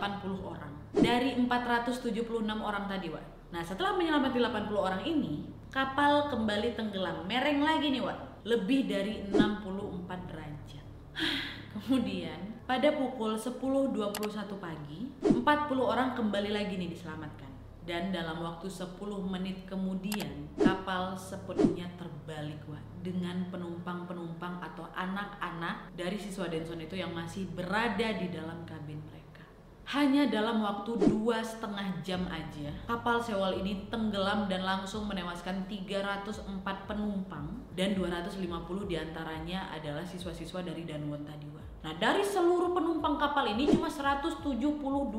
orang 0.41 0.82
dari 0.93 1.33
476 1.33 2.13
orang 2.62 2.85
tadi, 2.85 3.09
Wak. 3.09 3.25
Nah, 3.50 3.62
setelah 3.65 3.97
menyelamatkan 3.97 4.69
80 4.69 4.77
orang 4.77 5.01
ini, 5.05 5.50
kapal 5.73 6.29
kembali 6.29 6.77
tenggelam. 6.77 7.25
Mereng 7.25 7.65
lagi 7.65 7.89
nih, 7.89 8.01
Wak. 8.05 8.45
Lebih 8.45 8.85
dari 8.85 9.25
64 9.29 10.29
derajat. 10.29 10.85
Kemudian, 11.73 12.62
pada 12.69 12.93
pukul 12.93 13.33
10.21 13.33 14.62
pagi, 14.62 15.09
40 15.25 15.41
orang 15.81 16.13
kembali 16.13 16.53
lagi 16.53 16.77
nih 16.77 16.93
diselamatkan. 16.93 17.50
Dan 17.83 18.15
dalam 18.15 18.39
waktu 18.39 18.71
10 18.71 18.95
menit 19.27 19.67
kemudian, 19.67 20.47
kapal 20.55 21.17
sepenuhnya 21.17 21.89
terbalik, 21.97 22.62
Wak. 22.69 22.85
Dengan 23.03 23.50
penumpang-penumpang 23.50 24.62
atau 24.62 24.88
anak-anak 24.93 25.91
dari 25.97 26.15
siswa 26.15 26.47
Denson 26.47 26.79
itu 26.79 26.95
yang 26.95 27.12
masih 27.12 27.50
berada 27.51 28.15
di 28.15 28.31
dalam 28.31 28.63
kabin 28.63 29.01
mereka. 29.03 29.22
Hanya 29.83 30.31
dalam 30.31 30.63
waktu 30.63 30.95
dua 31.11 31.43
setengah 31.43 31.99
jam 31.99 32.23
aja, 32.31 32.71
kapal 32.87 33.19
Sewol 33.19 33.59
ini 33.59 33.91
tenggelam 33.91 34.47
dan 34.47 34.63
langsung 34.63 35.11
menewaskan 35.11 35.67
304 35.67 36.63
penumpang 36.87 37.67
dan 37.75 37.91
250 37.91 38.39
di 38.87 38.95
antaranya 38.95 39.67
adalah 39.75 40.07
siswa-siswa 40.07 40.63
dari 40.63 40.87
Danwon 40.87 41.27
tadi, 41.27 41.47
Wak. 41.51 41.72
Nah, 41.83 41.91
dari 41.99 42.23
seluruh 42.23 42.71
penumpang 42.71 43.19
kapal 43.19 43.43
ini 43.43 43.67
cuma 43.67 43.91
172 43.91 44.47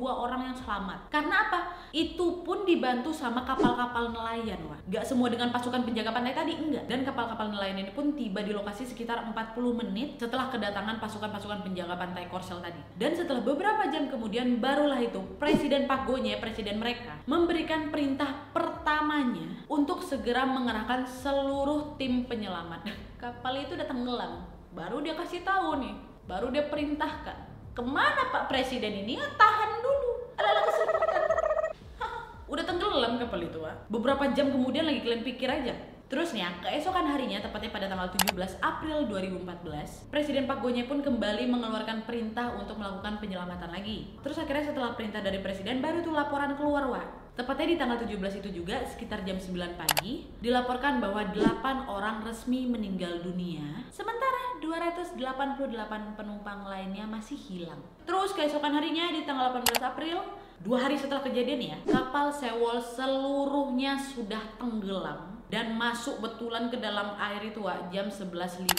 orang 0.01 0.49
yang 0.49 0.57
selamat. 0.57 1.13
Karena 1.13 1.45
apa? 1.45 1.61
Itu 1.93 2.41
pun 2.41 2.65
dibantu 2.65 3.13
sama 3.13 3.45
kapal-kapal 3.45 4.17
nelayan, 4.17 4.57
wah. 4.65 4.81
Gak 4.89 5.05
semua 5.05 5.29
dengan 5.29 5.53
pasukan 5.53 5.85
penjaga 5.85 6.17
pantai 6.17 6.33
tadi, 6.33 6.57
enggak. 6.57 6.89
Dan 6.89 7.05
kapal-kapal 7.05 7.53
nelayan 7.53 7.85
ini 7.85 7.93
pun 7.93 8.17
tiba 8.17 8.41
di 8.41 8.57
lokasi 8.57 8.89
sekitar 8.89 9.29
40 9.29 9.61
menit 9.77 10.17
setelah 10.17 10.49
kedatangan 10.49 10.97
pasukan-pasukan 11.05 11.61
penjaga 11.69 12.01
pantai 12.01 12.33
Korsel 12.33 12.65
tadi. 12.65 12.81
Dan 12.97 13.13
setelah 13.13 13.45
beberapa 13.45 13.85
jam 13.93 14.09
kemudian 14.09 14.57
barulah 14.57 15.05
itu 15.05 15.21
Presiden 15.37 15.85
Pak 15.85 16.09
Gonye, 16.09 16.41
presiden 16.41 16.81
mereka, 16.81 17.21
memberikan 17.29 17.93
perintah 17.93 18.49
pertamanya 18.57 19.53
untuk 19.69 20.01
segera 20.01 20.49
mengerahkan 20.49 21.05
seluruh 21.05 22.01
tim 22.01 22.25
penyelamat. 22.25 22.89
Kapal 23.21 23.61
itu 23.61 23.77
udah 23.77 23.85
tenggelam. 23.85 24.33
Baru 24.73 25.05
dia 25.05 25.15
kasih 25.15 25.47
tahu 25.47 25.79
nih, 25.79 25.95
baru 26.25 26.49
dia 26.49 26.65
perintahkan 26.73 27.37
ke 27.75 27.83
mana 27.83 28.33
Pak 28.33 28.49
Presiden 28.49 29.05
ini 29.05 29.21
ya, 29.21 29.27
tahan 29.37 29.71
dulu 29.83 30.13
kesempatan 30.39 31.23
udah 32.53 32.65
tenggelam 32.65 33.13
kapal 33.21 33.41
itu 33.43 33.59
Pak. 33.61 33.91
beberapa 33.91 34.25
jam 34.33 34.49
kemudian 34.49 34.89
lagi 34.89 35.01
kalian 35.05 35.25
pikir 35.27 35.51
aja 35.51 35.75
Terus 36.05 36.37
nih, 36.37 36.45
ya, 36.45 36.53
keesokan 36.61 37.11
harinya, 37.11 37.41
tepatnya 37.41 37.73
pada 37.73 37.89
tanggal 37.89 38.07
17 38.13 38.37
April 38.61 39.09
2014, 39.09 40.13
Presiden 40.13 40.45
Pak 40.45 40.61
Gonye 40.61 40.85
pun 40.85 41.01
kembali 41.01 41.49
mengeluarkan 41.49 42.05
perintah 42.05 42.55
untuk 42.61 42.77
melakukan 42.77 43.19
penyelamatan 43.19 43.73
lagi. 43.73 44.13
Terus 44.21 44.37
akhirnya 44.37 44.69
setelah 44.69 44.93
perintah 44.95 45.25
dari 45.25 45.41
Presiden, 45.41 45.81
baru 45.81 46.05
tuh 46.05 46.13
laporan 46.13 46.55
keluar, 46.61 46.87
Wak. 46.93 47.24
Tepatnya 47.35 47.67
di 47.67 47.77
tanggal 47.83 47.99
17 47.99 48.47
itu 48.47 48.63
juga, 48.63 48.79
sekitar 48.87 49.27
jam 49.27 49.35
9 49.35 49.75
pagi, 49.75 50.31
dilaporkan 50.39 51.03
bahwa 51.03 51.19
8 51.35 51.91
orang 51.91 52.23
resmi 52.23 52.63
meninggal 52.63 53.27
dunia, 53.27 53.83
sementara 53.91 54.63
288 54.63 56.15
penumpang 56.15 56.63
lainnya 56.63 57.03
masih 57.11 57.35
hilang. 57.35 57.83
Terus 58.07 58.31
keesokan 58.39 58.79
harinya, 58.79 59.11
di 59.11 59.27
tanggal 59.27 59.51
18 59.51 59.83
April, 59.83 60.23
dua 60.63 60.87
hari 60.87 60.95
setelah 60.95 61.27
kejadian 61.27 61.75
ya, 61.75 61.79
kapal 61.91 62.31
Sewol 62.31 62.79
seluruhnya 62.79 63.99
sudah 63.99 64.55
tenggelam 64.55 65.43
dan 65.51 65.75
masuk 65.75 66.23
betulan 66.23 66.71
ke 66.71 66.79
dalam 66.79 67.19
air 67.19 67.51
itu 67.51 67.67
Wak, 67.67 67.91
jam 67.91 68.15
11.50 68.15 68.79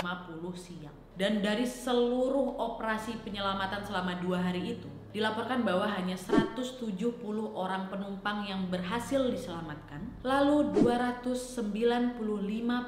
siang. 0.56 0.96
Dan 1.20 1.44
dari 1.44 1.68
seluruh 1.68 2.56
operasi 2.56 3.20
penyelamatan 3.20 3.84
selama 3.84 4.16
dua 4.24 4.40
hari 4.40 4.80
itu, 4.80 4.88
dilaporkan 5.16 5.64
bahwa 5.64 5.88
hanya 5.88 6.20
170 6.20 6.84
orang 7.56 7.88
penumpang 7.88 8.44
yang 8.44 8.68
berhasil 8.68 9.32
diselamatkan, 9.32 10.04
lalu 10.28 10.76
295 10.84 12.20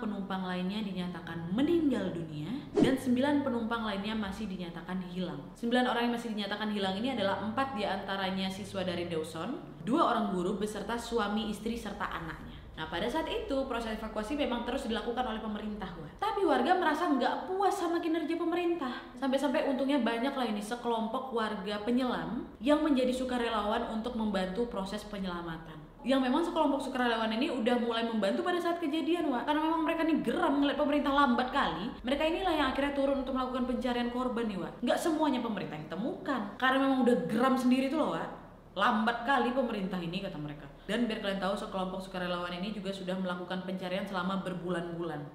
penumpang 0.04 0.44
lainnya 0.44 0.84
dinyatakan 0.84 1.56
meninggal 1.56 2.12
dunia, 2.12 2.52
dan 2.76 3.00
9 3.00 3.48
penumpang 3.48 3.88
lainnya 3.88 4.12
masih 4.12 4.44
dinyatakan 4.52 5.08
hilang. 5.08 5.40
9 5.56 5.72
orang 5.88 6.12
yang 6.12 6.16
masih 6.20 6.36
dinyatakan 6.36 6.68
hilang 6.76 7.00
ini 7.00 7.16
adalah 7.16 7.40
4 7.40 7.80
di 7.80 7.88
antaranya 7.88 8.52
siswa 8.52 8.84
dari 8.84 9.08
Dawson, 9.08 9.80
dua 9.88 10.12
orang 10.12 10.36
guru 10.36 10.60
beserta 10.60 11.00
suami, 11.00 11.48
istri, 11.48 11.80
serta 11.80 12.12
anaknya. 12.12 12.57
Nah 12.78 12.86
pada 12.86 13.10
saat 13.10 13.26
itu 13.26 13.58
proses 13.66 13.98
evakuasi 13.98 14.38
memang 14.38 14.62
terus 14.62 14.86
dilakukan 14.86 15.26
oleh 15.26 15.42
pemerintah 15.42 15.90
wah. 15.98 16.14
Tapi 16.22 16.46
warga 16.46 16.78
merasa 16.78 17.10
nggak 17.10 17.50
puas 17.50 17.74
sama 17.74 17.98
kinerja 17.98 18.38
pemerintah. 18.38 19.02
Sampai-sampai 19.18 19.66
untungnya 19.66 19.98
banyak 19.98 20.38
lah 20.38 20.46
ini 20.46 20.62
sekelompok 20.62 21.34
warga 21.34 21.82
penyelam 21.82 22.46
yang 22.62 22.86
menjadi 22.86 23.10
sukarelawan 23.10 23.90
untuk 23.90 24.14
membantu 24.14 24.70
proses 24.70 25.02
penyelamatan. 25.10 25.90
Yang 26.06 26.22
memang 26.30 26.46
sekelompok 26.46 26.86
sukarelawan 26.86 27.34
ini 27.34 27.50
udah 27.50 27.82
mulai 27.82 28.06
membantu 28.06 28.46
pada 28.46 28.62
saat 28.62 28.78
kejadian 28.78 29.34
wah. 29.34 29.42
Karena 29.42 29.66
memang 29.66 29.82
mereka 29.82 30.06
ini 30.06 30.22
geram 30.22 30.62
ngeliat 30.62 30.78
pemerintah 30.78 31.12
lambat 31.12 31.50
kali. 31.50 31.90
Mereka 32.06 32.24
inilah 32.30 32.54
yang 32.54 32.68
akhirnya 32.70 32.94
turun 32.94 33.26
untuk 33.26 33.34
melakukan 33.34 33.66
pencarian 33.66 34.14
korban 34.14 34.46
nih 34.46 34.62
wah. 34.62 34.72
Nggak 34.86 35.02
semuanya 35.02 35.42
pemerintah 35.42 35.82
yang 35.82 35.90
temukan. 35.90 36.42
Karena 36.62 36.78
memang 36.86 37.10
udah 37.10 37.16
geram 37.26 37.58
sendiri 37.58 37.90
tuh 37.90 38.06
loh 38.06 38.14
wah. 38.14 38.30
Lambat 38.78 39.26
kali 39.26 39.58
pemerintah 39.58 39.98
ini 39.98 40.22
kata 40.22 40.38
mereka. 40.38 40.70
Dan 40.86 41.10
biar 41.10 41.26
kalian 41.26 41.42
tahu 41.42 41.58
sekelompok 41.58 41.98
sukarelawan 42.06 42.54
ini 42.62 42.70
juga 42.70 42.94
sudah 42.94 43.18
melakukan 43.18 43.66
pencarian 43.66 44.06
selama 44.06 44.46
berbulan-bulan. 44.46 45.26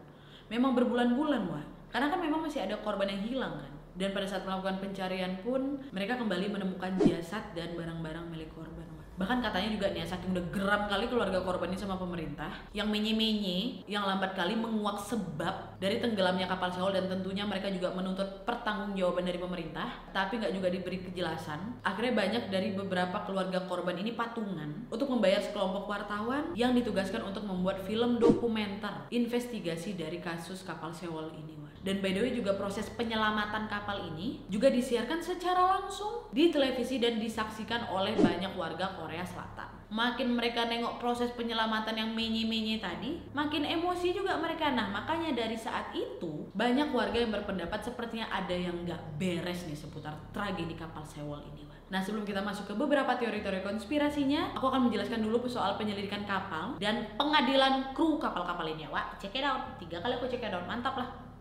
Memang 0.46 0.78
berbulan-bulan, 0.78 1.42
wah. 1.50 1.66
Karena 1.90 2.06
kan 2.14 2.22
memang 2.22 2.46
masih 2.46 2.62
ada 2.62 2.78
korban 2.78 3.10
yang 3.10 3.22
hilang 3.26 3.58
kan. 3.58 3.72
Dan 3.98 4.14
pada 4.14 4.30
saat 4.30 4.46
melakukan 4.46 4.78
pencarian 4.78 5.42
pun 5.42 5.82
mereka 5.90 6.22
kembali 6.22 6.54
menemukan 6.54 6.94
jasad 7.02 7.50
dan 7.58 7.74
barang-barang 7.74 8.30
milik 8.30 8.48
korban. 8.54 9.01
Bahkan 9.16 9.44
katanya 9.44 9.68
juga 9.76 9.86
nih, 9.92 10.08
saking 10.08 10.32
udah 10.32 10.46
geram 10.48 10.82
kali 10.88 11.04
keluarga 11.06 11.44
korban 11.44 11.68
ini 11.68 11.78
sama 11.78 12.00
pemerintah, 12.00 12.48
yang 12.72 12.88
menye-menye, 12.88 13.84
yang 13.84 14.08
lambat 14.08 14.32
kali 14.32 14.56
menguak 14.56 14.96
sebab 14.98 15.76
dari 15.76 16.00
tenggelamnya 16.00 16.48
kapal 16.48 16.72
Seoul 16.72 16.96
dan 16.96 17.06
tentunya 17.12 17.44
mereka 17.44 17.68
juga 17.68 17.92
menuntut 17.92 18.44
pertanggungjawaban 18.48 19.28
dari 19.28 19.36
pemerintah, 19.36 19.88
tapi 20.10 20.40
nggak 20.40 20.52
juga 20.56 20.68
diberi 20.72 20.98
kejelasan. 21.04 21.84
Akhirnya 21.84 22.12
banyak 22.16 22.42
dari 22.48 22.72
beberapa 22.72 23.22
keluarga 23.28 23.64
korban 23.68 24.00
ini 24.00 24.16
patungan 24.16 24.88
untuk 24.88 25.12
membayar 25.12 25.44
sekelompok 25.44 25.86
wartawan 25.86 26.56
yang 26.56 26.72
ditugaskan 26.72 27.22
untuk 27.22 27.44
membuat 27.44 27.84
film 27.84 28.16
dokumenter 28.16 29.06
investigasi 29.12 29.94
dari 29.94 30.18
kasus 30.18 30.64
kapal 30.64 30.90
Seoul 30.90 31.30
ini. 31.36 31.61
Dan 31.82 31.98
by 31.98 32.14
the 32.14 32.22
way 32.22 32.32
juga 32.32 32.54
proses 32.54 32.86
penyelamatan 32.94 33.66
kapal 33.66 34.06
ini 34.14 34.46
juga 34.46 34.70
disiarkan 34.70 35.18
secara 35.18 35.78
langsung 35.78 36.30
di 36.30 36.48
televisi 36.54 37.02
dan 37.02 37.18
disaksikan 37.18 37.90
oleh 37.90 38.14
banyak 38.14 38.54
warga 38.54 38.94
Korea 38.94 39.26
Selatan. 39.26 39.82
Makin 39.92 40.32
mereka 40.32 40.64
nengok 40.64 40.96
proses 40.96 41.28
penyelamatan 41.36 41.92
yang 41.92 42.10
menye-menye 42.16 42.80
tadi, 42.80 43.20
makin 43.36 43.66
emosi 43.66 44.16
juga 44.16 44.40
mereka. 44.40 44.72
Nah, 44.72 44.88
makanya 44.88 45.36
dari 45.36 45.58
saat 45.58 45.92
itu 45.92 46.48
banyak 46.56 46.88
warga 46.96 47.18
yang 47.20 47.28
berpendapat 47.28 47.84
sepertinya 47.84 48.24
ada 48.32 48.56
yang 48.56 48.72
nggak 48.88 49.20
beres 49.20 49.68
nih 49.68 49.76
seputar 49.76 50.16
tragedi 50.32 50.72
kapal 50.78 51.04
Sewol 51.04 51.44
ini. 51.52 51.68
Nah, 51.92 52.00
sebelum 52.00 52.24
kita 52.24 52.40
masuk 52.40 52.72
ke 52.72 52.74
beberapa 52.78 53.12
teori-teori 53.20 53.60
konspirasinya, 53.60 54.56
aku 54.56 54.64
akan 54.64 54.88
menjelaskan 54.88 55.20
dulu 55.20 55.44
soal 55.44 55.76
penyelidikan 55.76 56.24
kapal 56.24 56.80
dan 56.80 57.04
pengadilan 57.20 57.92
kru 57.92 58.16
kapal-kapal 58.16 58.64
ini 58.64 58.88
ya, 58.88 58.90
Wak. 58.96 59.20
Check 59.20 59.36
it 59.36 59.44
out. 59.44 59.76
Tiga 59.76 60.00
kali 60.00 60.16
aku 60.16 60.24
check 60.24 60.40
it 60.40 60.56
out. 60.56 60.64
Mantap 60.64 60.96
lah. 60.96 61.31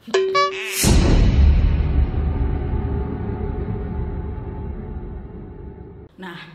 Nah, 0.00 0.16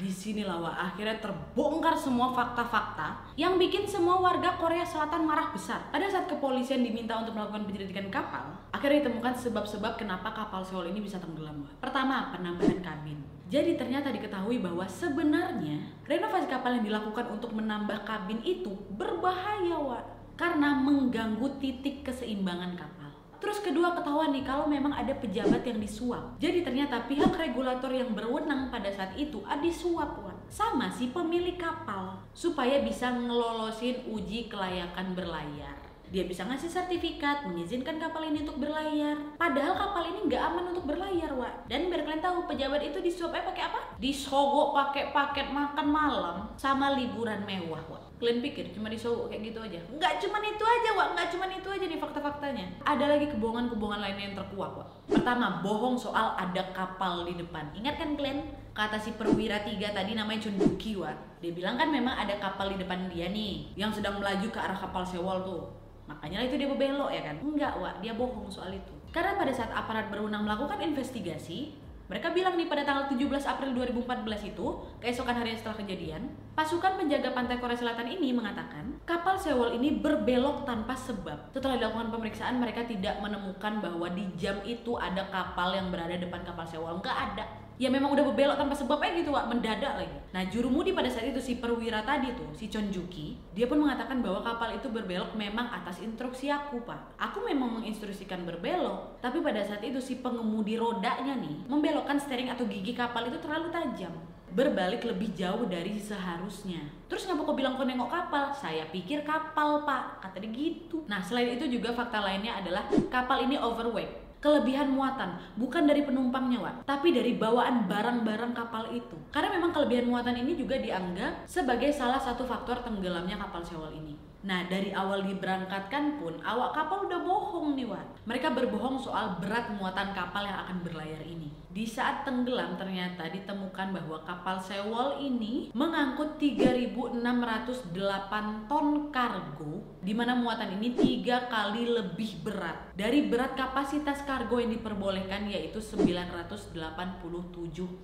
di 0.02 0.10
sinilah 0.10 0.58
wah 0.58 0.74
akhirnya 0.74 1.22
terbongkar 1.22 1.94
semua 1.94 2.34
fakta-fakta 2.34 3.38
yang 3.38 3.62
bikin 3.62 3.86
semua 3.86 4.18
warga 4.18 4.58
Korea 4.58 4.82
Selatan 4.82 5.30
marah 5.30 5.54
besar. 5.54 5.94
Pada 5.94 6.10
saat 6.10 6.26
kepolisian 6.26 6.82
diminta 6.82 7.22
untuk 7.22 7.38
melakukan 7.38 7.70
penyelidikan 7.70 8.10
kapal, 8.10 8.58
akhirnya 8.74 9.06
ditemukan 9.06 9.38
sebab-sebab 9.38 9.94
kenapa 9.94 10.34
kapal 10.34 10.66
Seoul 10.66 10.90
ini 10.90 11.06
bisa 11.06 11.22
tenggelam. 11.22 11.70
Pertama, 11.78 12.34
penambahan 12.34 12.82
kabin. 12.82 13.22
Jadi 13.54 13.78
ternyata 13.78 14.10
diketahui 14.10 14.58
bahwa 14.58 14.90
sebenarnya 14.90 15.86
renovasi 16.10 16.50
kapal 16.50 16.82
yang 16.82 16.86
dilakukan 16.90 17.30
untuk 17.30 17.54
menambah 17.54 18.10
kabin 18.10 18.42
itu 18.42 18.74
berbahaya, 18.98 19.78
Wak. 19.78 20.34
Karena 20.34 20.74
mengganggu 20.82 21.62
titik 21.62 22.02
keseimbangan 22.02 22.74
kapal. 22.74 23.05
Terus 23.46 23.62
kedua 23.62 23.94
ketahuan 23.94 24.34
nih 24.34 24.42
kalau 24.42 24.66
memang 24.66 24.90
ada 24.90 25.14
pejabat 25.22 25.62
yang 25.62 25.78
disuap. 25.78 26.34
Jadi 26.42 26.66
ternyata 26.66 27.06
pihak 27.06 27.30
regulator 27.38 27.94
yang 27.94 28.10
berwenang 28.18 28.74
pada 28.74 28.90
saat 28.90 29.14
itu 29.14 29.46
ada 29.46 29.62
disuap 29.62 30.18
Wan. 30.18 30.34
Sama 30.50 30.90
si 30.90 31.14
pemilik 31.14 31.54
kapal 31.54 32.18
supaya 32.34 32.82
bisa 32.82 33.14
ngelolosin 33.14 34.02
uji 34.10 34.50
kelayakan 34.50 35.14
berlayar. 35.14 35.78
Dia 36.10 36.26
bisa 36.26 36.42
ngasih 36.42 36.74
sertifikat, 36.74 37.46
mengizinkan 37.46 38.02
kapal 38.02 38.26
ini 38.26 38.42
untuk 38.42 38.66
berlayar. 38.66 39.14
Padahal 39.38 39.78
kapal 39.78 40.10
ini 40.10 40.26
nggak 40.26 40.42
aman 40.42 40.66
untuk 40.74 40.90
berlayar, 40.90 41.30
Wak. 41.38 41.70
Dan 41.70 41.94
biar 41.94 42.02
kalian 42.02 42.26
tahu, 42.26 42.50
pejabat 42.50 42.82
itu 42.82 42.98
disuapnya 42.98 43.46
pakai 43.46 43.64
apa? 43.70 43.80
Disogok 44.02 44.74
pakai 44.74 45.14
paket 45.14 45.54
makan 45.54 45.86
malam 45.86 46.38
sama 46.58 46.98
liburan 46.98 47.46
mewah, 47.46 47.86
Wak 47.94 48.05
kalian 48.16 48.40
pikir 48.40 48.72
cuma 48.72 48.88
disogok 48.88 49.28
kayak 49.28 49.52
gitu 49.52 49.60
aja? 49.60 49.80
Nggak 49.92 50.14
cuma 50.24 50.38
itu 50.40 50.64
aja 50.64 50.90
wak. 50.96 51.08
Nggak 51.16 51.28
cuma 51.36 51.46
itu 51.52 51.68
aja 51.68 51.86
nih 51.86 52.00
fakta-faktanya. 52.00 52.66
Ada 52.88 53.06
lagi 53.16 53.28
kebohongan-kebohongan 53.36 54.02
lainnya 54.02 54.24
yang 54.32 54.38
terkuak 54.40 54.72
wak. 54.80 54.88
Pertama 55.12 55.60
bohong 55.60 56.00
soal 56.00 56.36
ada 56.40 56.64
kapal 56.72 57.28
di 57.28 57.36
depan. 57.36 57.68
Ingat 57.76 57.96
kan 58.00 58.10
kalian 58.16 58.40
kata 58.72 58.98
si 59.00 59.16
perwira 59.16 59.64
tiga 59.68 59.92
tadi 59.92 60.16
namanya 60.16 60.48
Chun 60.48 60.56
Buki 60.56 60.96
wak. 60.96 61.44
Dia 61.44 61.52
bilang 61.52 61.76
kan 61.76 61.92
memang 61.92 62.16
ada 62.16 62.40
kapal 62.40 62.72
di 62.72 62.80
depan 62.80 63.12
dia 63.12 63.28
nih 63.28 63.76
yang 63.76 63.92
sedang 63.92 64.18
melaju 64.18 64.48
ke 64.48 64.60
arah 64.60 64.76
kapal 64.80 65.04
Sewol 65.04 65.44
tuh. 65.44 65.68
Makanya 66.08 66.46
itu 66.46 66.56
dia 66.56 66.70
belok 66.72 67.12
ya 67.12 67.22
kan? 67.32 67.36
Enggak 67.44 67.74
wak. 67.82 68.00
Dia 68.00 68.16
bohong 68.16 68.48
soal 68.48 68.72
itu. 68.72 68.94
Karena 69.12 69.40
pada 69.40 69.52
saat 69.52 69.72
aparat 69.72 70.12
berwenang 70.12 70.44
melakukan 70.44 70.80
investigasi 70.84 71.72
Mereka 72.06 72.38
bilang 72.38 72.54
nih 72.54 72.70
pada 72.70 72.86
tanggal 72.86 73.10
17 73.10 73.18
April 73.50 73.74
2014 73.74 74.54
itu, 74.54 74.68
keesokan 75.02 75.42
hari 75.42 75.58
setelah 75.58 75.82
kejadian, 75.82 76.30
pasukan 76.54 77.02
penjaga 77.02 77.34
pantai 77.34 77.58
Korea 77.58 77.74
Selatan 77.74 78.06
ini 78.06 78.30
mengatakan 78.30 79.02
kapal 79.10 79.42
Sewol 79.42 79.82
ini 79.82 79.98
berbelok 79.98 80.70
tanpa 80.70 80.94
sebab. 80.94 81.50
Setelah 81.50 81.82
dilakukan 81.82 82.14
pemeriksaan, 82.14 82.62
mereka 82.62 82.86
tidak 82.86 83.18
menemukan 83.18 83.82
bahwa 83.82 84.06
di 84.14 84.30
jam 84.38 84.62
itu 84.70 84.94
ada 85.02 85.26
kapal 85.34 85.74
yang 85.74 85.90
berada 85.90 86.14
depan 86.14 86.46
kapal 86.46 86.70
Sewol. 86.70 87.02
Nggak 87.02 87.18
ada 87.34 87.65
ya 87.76 87.92
memang 87.92 88.16
udah 88.16 88.24
berbelok 88.32 88.56
tanpa 88.56 88.76
sebab 88.76 89.04
aja 89.04 89.20
gitu 89.20 89.32
Wak, 89.36 89.52
mendadak 89.52 90.00
lagi. 90.00 90.18
Nah 90.32 90.48
jurumudi 90.48 90.96
pada 90.96 91.12
saat 91.12 91.28
itu 91.28 91.40
si 91.44 91.60
perwira 91.60 92.04
tadi 92.08 92.32
tuh, 92.32 92.48
si 92.56 92.72
Chonjuki, 92.72 93.36
dia 93.52 93.68
pun 93.68 93.84
mengatakan 93.84 94.24
bahwa 94.24 94.40
kapal 94.44 94.76
itu 94.76 94.88
berbelok 94.88 95.36
memang 95.36 95.68
atas 95.72 96.00
instruksi 96.00 96.48
aku 96.48 96.84
Pak. 96.88 97.20
Aku 97.20 97.44
memang 97.44 97.82
menginstruksikan 97.82 98.48
berbelok, 98.48 99.20
tapi 99.20 99.44
pada 99.44 99.60
saat 99.64 99.84
itu 99.84 100.00
si 100.00 100.24
pengemudi 100.24 100.80
rodanya 100.80 101.36
nih, 101.36 101.68
membelokkan 101.68 102.16
steering 102.16 102.52
atau 102.52 102.64
gigi 102.64 102.96
kapal 102.96 103.28
itu 103.28 103.40
terlalu 103.44 103.72
tajam 103.72 104.16
berbalik 104.56 105.04
lebih 105.04 105.36
jauh 105.36 105.68
dari 105.68 106.00
seharusnya. 106.00 106.80
Terus 107.12 107.28
ngapa 107.28 107.44
kok 107.44 107.58
bilang 107.60 107.76
kau 107.76 107.84
nengok 107.84 108.08
kapal? 108.08 108.56
Saya 108.56 108.88
pikir 108.88 109.28
kapal 109.28 109.84
pak, 109.84 110.24
kata 110.24 110.40
dia 110.40 110.50
gitu. 110.56 111.04
Nah 111.12 111.20
selain 111.20 111.60
itu 111.60 111.68
juga 111.68 111.92
fakta 111.92 112.24
lainnya 112.24 112.56
adalah 112.64 112.88
kapal 113.12 113.44
ini 113.44 113.60
overweight 113.60 114.25
kelebihan 114.46 114.94
muatan 114.94 115.42
bukan 115.58 115.90
dari 115.90 116.06
penumpangnya 116.06 116.62
Wak 116.62 116.76
tapi 116.86 117.10
dari 117.10 117.34
bawaan 117.34 117.90
barang-barang 117.90 118.54
kapal 118.54 118.94
itu. 118.94 119.18
Karena 119.34 119.58
memang 119.58 119.74
kelebihan 119.74 120.06
muatan 120.06 120.38
ini 120.38 120.54
juga 120.54 120.78
dianggap 120.78 121.50
sebagai 121.50 121.90
salah 121.90 122.22
satu 122.22 122.46
faktor 122.46 122.86
tenggelamnya 122.86 123.42
kapal 123.42 123.66
Sewol 123.66 123.98
ini 123.98 124.14
Nah 124.46 124.70
dari 124.70 124.94
awal 124.94 125.26
diberangkatkan 125.26 126.22
pun 126.22 126.38
awak 126.46 126.78
kapal 126.78 127.10
udah 127.10 127.18
bohong 127.26 127.74
nih 127.74 127.90
Wan. 127.90 128.06
Mereka 128.30 128.54
berbohong 128.54 129.02
soal 129.02 129.42
berat 129.42 129.74
muatan 129.74 130.14
kapal 130.14 130.46
yang 130.46 130.70
akan 130.70 130.86
berlayar 130.86 131.18
ini. 131.26 131.50
Di 131.74 131.82
saat 131.82 132.30
tenggelam 132.30 132.78
ternyata 132.78 133.26
ditemukan 133.26 133.90
bahwa 133.90 134.22
kapal 134.22 134.62
Sewol 134.62 135.18
ini 135.18 135.74
mengangkut 135.74 136.38
3.608 136.38 138.70
ton 138.70 139.10
kargo 139.10 139.82
di 140.06 140.14
mana 140.14 140.38
muatan 140.38 140.78
ini 140.78 140.94
tiga 140.94 141.50
kali 141.50 141.90
lebih 141.90 142.46
berat 142.46 142.94
dari 142.94 143.26
berat 143.26 143.58
kapasitas 143.58 144.22
kargo 144.30 144.62
yang 144.62 144.70
diperbolehkan 144.78 145.50
yaitu 145.50 145.82
987 145.82 146.70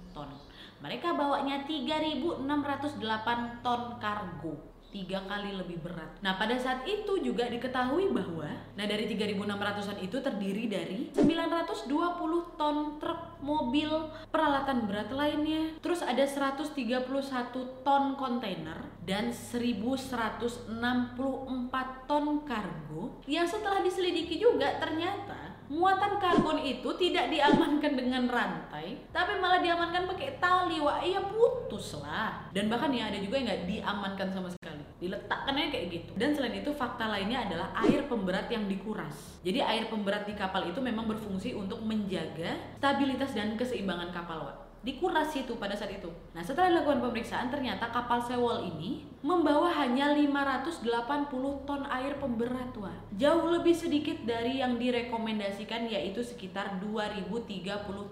ton. 0.09 0.29
Mereka 0.81 1.13
bawanya 1.13 1.69
3.608 1.69 3.61
ton 3.61 4.01
kargo 4.01 4.70
tiga 4.91 5.23
kali 5.25 5.55
lebih 5.55 5.79
berat. 5.81 6.19
Nah 6.19 6.35
pada 6.35 6.53
saat 6.59 6.83
itu 6.83 7.23
juga 7.23 7.47
diketahui 7.47 8.11
bahwa 8.11 8.51
nah 8.75 8.85
dari 8.85 9.07
3.600an 9.07 9.97
itu 10.03 10.17
terdiri 10.19 10.67
dari 10.67 11.09
920 11.15 12.59
ton 12.59 12.99
truk, 12.99 13.41
mobil, 13.41 13.89
peralatan 14.29 14.85
berat 14.85 15.09
lainnya, 15.09 15.79
terus 15.79 16.03
ada 16.03 16.27
131 16.27 17.07
ton 17.81 18.03
kontainer 18.19 18.83
dan 19.07 19.31
1164 19.31 20.69
ton 22.05 22.25
kargo. 22.45 23.03
Yang 23.25 23.57
setelah 23.57 23.81
diselidiki 23.81 24.37
juga 24.37 24.77
ternyata 24.77 25.51
muatan 25.71 26.19
karbon 26.19 26.59
itu 26.67 26.91
tidak 26.99 27.31
diamankan 27.31 27.95
dengan 27.95 28.27
rantai 28.27 29.07
tapi 29.15 29.39
malah 29.39 29.63
diamankan 29.63 30.03
pakai 30.03 30.35
tali. 30.37 30.83
Wah 30.83 30.99
iya 30.99 31.23
putus 31.23 31.95
lah. 32.03 32.51
Dan 32.51 32.67
bahkan 32.67 32.91
ya 32.91 33.07
ada 33.07 33.17
juga 33.17 33.39
yang 33.39 33.47
nggak 33.47 33.63
diamankan 33.67 34.29
sama 34.35 34.51
sekali 34.51 34.70
diletakkan 35.01 35.57
aja 35.57 35.69
kayak 35.73 35.87
gitu. 35.89 36.11
Dan 36.13 36.37
selain 36.37 36.61
itu 36.61 36.69
fakta 36.71 37.09
lainnya 37.09 37.49
adalah 37.49 37.73
air 37.83 38.05
pemberat 38.05 38.47
yang 38.53 38.69
dikuras. 38.69 39.41
Jadi 39.41 39.59
air 39.59 39.89
pemberat 39.89 40.29
di 40.29 40.37
kapal 40.37 40.69
itu 40.69 40.77
memang 40.77 41.09
berfungsi 41.09 41.57
untuk 41.57 41.81
menjaga 41.81 42.77
stabilitas 42.77 43.33
dan 43.33 43.57
keseimbangan 43.57 44.13
kapal 44.13 44.45
wah 44.45 44.70
dikuras 44.81 45.29
itu 45.37 45.53
pada 45.61 45.77
saat 45.77 45.93
itu. 45.93 46.09
Nah 46.33 46.41
setelah 46.41 46.73
dilakukan 46.73 47.01
pemeriksaan 47.05 47.53
ternyata 47.53 47.93
kapal 47.93 48.17
Sewol 48.21 48.65
ini 48.73 49.05
membawa 49.21 49.69
hanya 49.69 50.09
580 50.17 50.85
ton 51.69 51.81
air 51.85 52.17
pemberat 52.17 52.73
wah. 52.81 52.97
Jauh 53.13 53.53
lebih 53.53 53.77
sedikit 53.77 54.17
dari 54.25 54.61
yang 54.61 54.81
direkomendasikan 54.81 55.85
yaitu 55.85 56.25
sekitar 56.25 56.81
2030 56.81 57.61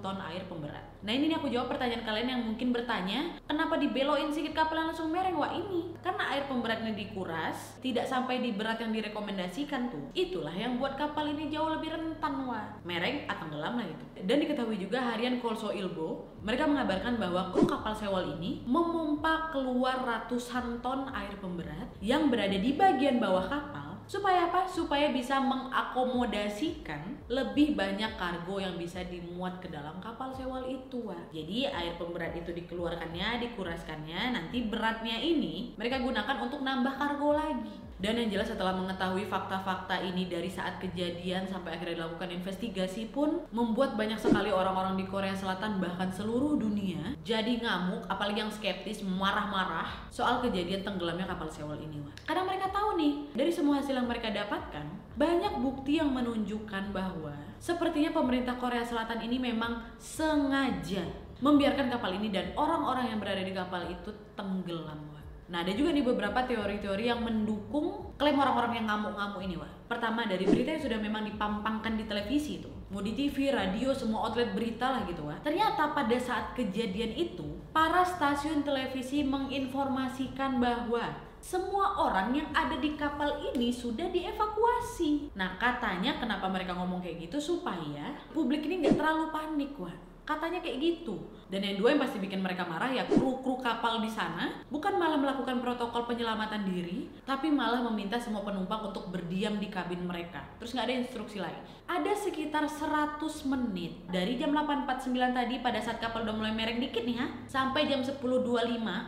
ton 0.06 0.18
air 0.22 0.46
pemberat. 0.46 0.90
Nah 1.00 1.16
ini 1.16 1.32
nih 1.32 1.40
aku 1.40 1.48
jawab 1.48 1.72
pertanyaan 1.72 2.04
kalian 2.04 2.28
yang 2.28 2.42
mungkin 2.44 2.76
bertanya 2.76 3.40
Kenapa 3.48 3.80
dibeloin 3.80 4.28
sedikit 4.36 4.52
kapal 4.52 4.92
langsung 4.92 5.16
mereng? 5.16 5.40
Wah 5.40 5.56
ini 5.56 5.96
Karena 6.04 6.36
air 6.36 6.44
pemberatnya 6.52 6.92
dikuras 6.92 7.80
Tidak 7.80 8.04
sampai 8.04 8.44
di 8.44 8.52
berat 8.52 8.84
yang 8.84 8.92
direkomendasikan 8.92 9.88
tuh 9.88 10.12
Itulah 10.12 10.52
yang 10.52 10.76
buat 10.76 11.00
kapal 11.00 11.32
ini 11.32 11.48
jauh 11.48 11.72
lebih 11.72 11.96
rentan 11.96 12.44
wah 12.44 12.68
Mereng 12.84 13.24
atau 13.32 13.48
tenggelam 13.48 13.80
lah 13.80 13.88
itu 13.88 14.06
Dan 14.28 14.44
diketahui 14.44 14.76
juga 14.76 15.00
harian 15.00 15.40
Kolso 15.40 15.72
Ilbo 15.72 16.36
Mereka 16.44 16.59
mengabarkan 16.66 17.22
bahwa 17.22 17.54
kru 17.54 17.64
kapal 17.64 17.94
sewol 17.94 18.36
ini 18.40 18.66
Memompa 18.66 19.54
keluar 19.54 20.02
ratusan 20.02 20.82
ton 20.84 21.08
air 21.14 21.36
pemberat 21.38 21.94
Yang 22.04 22.24
berada 22.34 22.58
di 22.58 22.72
bagian 22.76 23.22
bawah 23.22 23.46
kapal 23.46 23.90
Supaya 24.10 24.50
apa? 24.50 24.66
Supaya 24.66 25.14
bisa 25.14 25.38
mengakomodasikan 25.38 27.30
lebih 27.30 27.78
banyak 27.78 28.18
kargo 28.18 28.58
yang 28.58 28.74
bisa 28.74 29.06
dimuat 29.06 29.62
ke 29.62 29.70
dalam 29.70 30.02
kapal 30.02 30.34
sewol 30.34 30.66
itu. 30.66 31.06
Wah. 31.06 31.30
Jadi 31.30 31.70
air 31.70 31.94
pemberat 31.94 32.34
itu 32.34 32.50
dikeluarkannya, 32.50 33.38
dikuraskannya, 33.46 34.34
nanti 34.34 34.66
beratnya 34.66 35.14
ini 35.14 35.78
mereka 35.78 36.02
gunakan 36.02 36.42
untuk 36.42 36.66
nambah 36.66 36.98
kargo 36.98 37.38
lagi. 37.38 37.89
Dan 38.00 38.16
yang 38.16 38.32
jelas 38.32 38.48
setelah 38.48 38.72
mengetahui 38.80 39.28
fakta-fakta 39.28 40.00
ini 40.00 40.32
dari 40.32 40.48
saat 40.48 40.80
kejadian 40.80 41.44
sampai 41.44 41.76
akhirnya 41.76 42.00
dilakukan 42.00 42.32
investigasi 42.32 43.12
pun 43.12 43.44
membuat 43.52 44.00
banyak 44.00 44.16
sekali 44.16 44.56
orang-orang 44.56 44.96
di 44.96 45.04
Korea 45.04 45.36
Selatan 45.36 45.84
bahkan 45.84 46.08
seluruh 46.08 46.56
dunia 46.56 47.12
jadi 47.28 47.60
ngamuk 47.60 48.08
apalagi 48.08 48.40
yang 48.40 48.48
skeptis 48.48 49.04
marah-marah 49.04 50.08
soal 50.08 50.40
kejadian 50.40 50.80
tenggelamnya 50.88 51.28
kapal 51.28 51.52
Sewol 51.52 51.76
ini. 51.84 52.00
Karena 52.24 52.48
mereka 52.48 52.72
tahu 52.72 52.96
nih 52.96 53.36
dari 53.36 53.52
semua 53.52 53.84
hasil 53.84 53.92
yang 53.92 54.08
mereka 54.08 54.32
dapatkan 54.32 54.88
banyak 55.20 55.60
bukti 55.60 56.00
yang 56.00 56.16
menunjukkan 56.16 56.96
bahwa 56.96 57.36
sepertinya 57.60 58.16
pemerintah 58.16 58.56
Korea 58.56 58.88
Selatan 58.88 59.20
ini 59.28 59.44
memang 59.44 59.84
sengaja 60.00 61.04
membiarkan 61.44 61.92
kapal 61.92 62.16
ini 62.16 62.32
dan 62.32 62.56
orang-orang 62.56 63.12
yang 63.12 63.20
berada 63.20 63.44
di 63.44 63.52
kapal 63.52 63.92
itu 63.92 64.16
tenggelam. 64.40 65.19
Nah, 65.50 65.66
ada 65.66 65.74
juga 65.74 65.90
nih 65.90 66.06
beberapa 66.06 66.46
teori-teori 66.46 67.10
yang 67.10 67.26
mendukung 67.26 68.14
klaim 68.22 68.38
orang-orang 68.38 68.78
yang 68.78 68.86
ngamuk-ngamuk 68.86 69.42
ini, 69.42 69.58
Wah. 69.58 69.72
Pertama, 69.90 70.30
dari 70.30 70.46
berita 70.46 70.78
yang 70.78 70.84
sudah 70.86 71.00
memang 71.02 71.26
dipampangkan 71.26 71.98
di 71.98 72.06
televisi 72.06 72.62
itu. 72.62 72.70
Mau 72.94 73.02
di 73.02 73.18
TV, 73.18 73.50
radio, 73.50 73.90
semua 73.90 74.30
outlet 74.30 74.54
berita 74.54 74.94
lah 74.94 75.02
gitu, 75.10 75.26
Wah. 75.26 75.42
Ternyata 75.42 75.98
pada 75.98 76.18
saat 76.22 76.54
kejadian 76.54 77.18
itu, 77.18 77.58
para 77.74 78.06
stasiun 78.06 78.62
televisi 78.62 79.26
menginformasikan 79.26 80.62
bahwa 80.62 81.18
semua 81.42 81.98
orang 81.98 82.36
yang 82.36 82.50
ada 82.54 82.78
di 82.78 82.94
kapal 82.94 83.42
ini 83.50 83.74
sudah 83.74 84.06
dievakuasi. 84.14 85.34
Nah, 85.34 85.58
katanya 85.58 86.22
kenapa 86.22 86.46
mereka 86.46 86.78
ngomong 86.78 87.02
kayak 87.02 87.26
gitu 87.26 87.58
supaya 87.58 88.14
publik 88.36 88.70
ini 88.70 88.86
nggak 88.86 89.02
terlalu 89.02 89.34
panik, 89.34 89.74
wah. 89.82 89.96
Katanya 90.30 90.62
kayak 90.62 90.78
gitu. 90.78 91.18
Dan 91.50 91.66
yang 91.66 91.82
dua 91.82 91.98
yang 91.98 92.06
pasti 92.06 92.22
bikin 92.22 92.46
mereka 92.46 92.62
marah 92.70 92.94
ya 92.94 93.10
kru-kru 93.10 93.58
kapal 93.58 93.98
di 93.98 94.14
sana 94.14 94.62
bukan 94.70 95.02
malah 95.02 95.18
melakukan 95.18 95.58
protokol 95.58 96.06
penyelamatan 96.06 96.70
diri, 96.70 97.10
tapi 97.26 97.50
malah 97.50 97.82
meminta 97.90 98.22
semua 98.22 98.46
penumpang 98.46 98.94
untuk 98.94 99.10
berdiam 99.10 99.58
di 99.58 99.66
kabin 99.74 100.06
mereka. 100.06 100.46
Terus 100.62 100.78
nggak 100.78 100.86
ada 100.86 100.96
instruksi 101.02 101.42
lain. 101.42 101.58
Ada 101.90 102.14
sekitar 102.14 102.70
100 102.70 103.18
menit 103.50 104.06
dari 104.14 104.38
jam 104.38 104.54
8.49 104.54 105.10
tadi 105.10 105.58
pada 105.58 105.82
saat 105.82 105.98
kapal 105.98 106.22
udah 106.22 106.38
mulai 106.38 106.54
mereng 106.54 106.78
dikit 106.78 107.02
nih 107.02 107.18
ha, 107.18 107.26
sampai 107.50 107.90
jam 107.90 108.06
10.25 108.06 108.22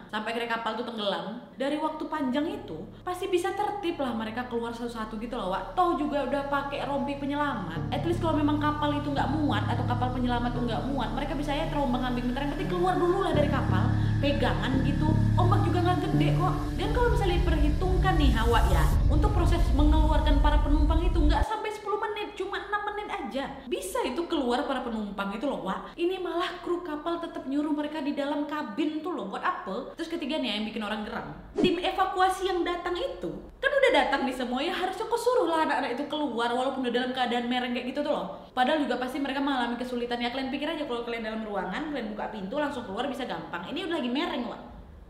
sampai 0.10 0.30
kira 0.34 0.50
kapal 0.50 0.74
tuh 0.74 0.90
tenggelam. 0.90 1.46
Dari 1.62 1.78
waktu 1.78 2.10
panjang 2.10 2.50
itu 2.50 2.82
pasti 3.06 3.30
bisa 3.30 3.54
tertib 3.54 4.02
lah 4.02 4.18
mereka 4.18 4.50
keluar 4.50 4.74
satu-satu 4.74 5.22
gitu 5.22 5.38
loh, 5.38 5.54
Wak. 5.54 5.78
Toh 5.78 5.94
juga 5.94 6.26
udah 6.26 6.50
pakai 6.50 6.82
rompi 6.90 7.22
penyelamat. 7.22 7.94
At 7.94 8.02
least 8.02 8.18
kalau 8.18 8.42
memang 8.42 8.58
kapal 8.58 8.98
itu 8.98 9.14
nggak 9.14 9.30
muat 9.30 9.62
atau 9.70 9.86
kapal 9.86 10.18
penyelamat 10.18 10.50
tuh 10.50 10.66
nggak 10.66 10.82
muat, 10.90 11.14
mereka 11.14 11.38
bisa 11.38 11.54
ya 11.54 11.70
terombang 11.70 12.02
ambing 12.02 12.34
sebentar 12.34 12.50
yang 12.50 12.54
penting 12.58 12.72
keluar 12.74 12.98
dulu 12.98 13.22
lah 13.22 13.38
dari 13.38 13.50
kapal 13.54 13.94
pegangan 14.22 14.86
gitu 14.86 15.10
ombak 15.34 15.66
juga 15.66 15.82
nggak 15.82 16.00
gede 16.06 16.30
kok 16.38 16.54
dan 16.78 16.90
kalau 16.94 17.10
misalnya 17.10 17.42
diperhitungkan 17.42 18.14
nih 18.22 18.32
hawa 18.38 18.62
ya 18.70 18.86
untuk 19.10 19.34
proses 19.34 19.60
mengeluarkan 19.74 20.38
para 20.46 20.62
penumpang 20.62 21.02
itu 21.02 21.18
nggak 21.18 21.42
sampai 21.42 21.74
10 21.74 21.82
menit 22.06 22.38
cuma 22.38 22.62
6 22.62 22.70
menit 22.94 23.10
aja. 23.32 23.48
Bisa 23.72 24.04
itu 24.04 24.28
keluar 24.28 24.68
para 24.68 24.84
penumpang 24.84 25.32
itu 25.32 25.48
loh 25.48 25.64
wah 25.64 25.88
ini 25.96 26.20
malah 26.20 26.60
kru 26.60 26.84
kapal 26.84 27.24
tetap 27.24 27.48
nyuruh 27.48 27.72
mereka 27.72 28.04
di 28.04 28.12
dalam 28.12 28.44
kabin 28.44 29.00
tuh 29.00 29.16
loh 29.16 29.32
buat 29.32 29.40
apa? 29.40 29.96
Terus 29.96 30.12
ketiga 30.12 30.36
nih 30.36 30.60
yang 30.60 30.68
bikin 30.68 30.84
orang 30.84 31.08
geram 31.08 31.32
tim 31.56 31.80
evakuasi 31.80 32.52
yang 32.52 32.68
datang 32.68 33.00
itu 33.00 33.32
kan 33.64 33.72
udah 33.72 33.92
datang 33.96 34.28
nih 34.28 34.36
semua 34.36 34.60
ya 34.60 34.76
harusnya 34.76 35.08
kok 35.08 35.22
suruh 35.22 35.48
lah 35.48 35.64
anak-anak 35.64 35.96
itu 35.96 36.04
keluar 36.12 36.52
walaupun 36.52 36.84
udah 36.84 36.92
dalam 36.92 37.12
keadaan 37.16 37.48
mereng 37.48 37.72
kayak 37.72 37.96
gitu 37.96 38.04
tuh 38.04 38.12
loh. 38.12 38.28
Padahal 38.52 38.84
juga 38.84 39.00
pasti 39.00 39.16
mereka 39.24 39.40
mengalami 39.40 39.80
kesulitan. 39.80 40.20
Ya 40.20 40.28
kalian 40.28 40.52
pikir 40.52 40.68
aja 40.68 40.84
kalau 40.84 41.08
kalian 41.08 41.24
dalam 41.24 41.48
ruangan 41.48 41.96
kalian 41.96 42.12
buka 42.12 42.36
pintu 42.36 42.60
langsung 42.60 42.84
keluar 42.84 43.08
bisa 43.08 43.24
gampang. 43.24 43.64
Ini 43.72 43.88
udah 43.88 43.96
lagi 44.02 44.12
mereng 44.12 44.44
loh 44.52 44.62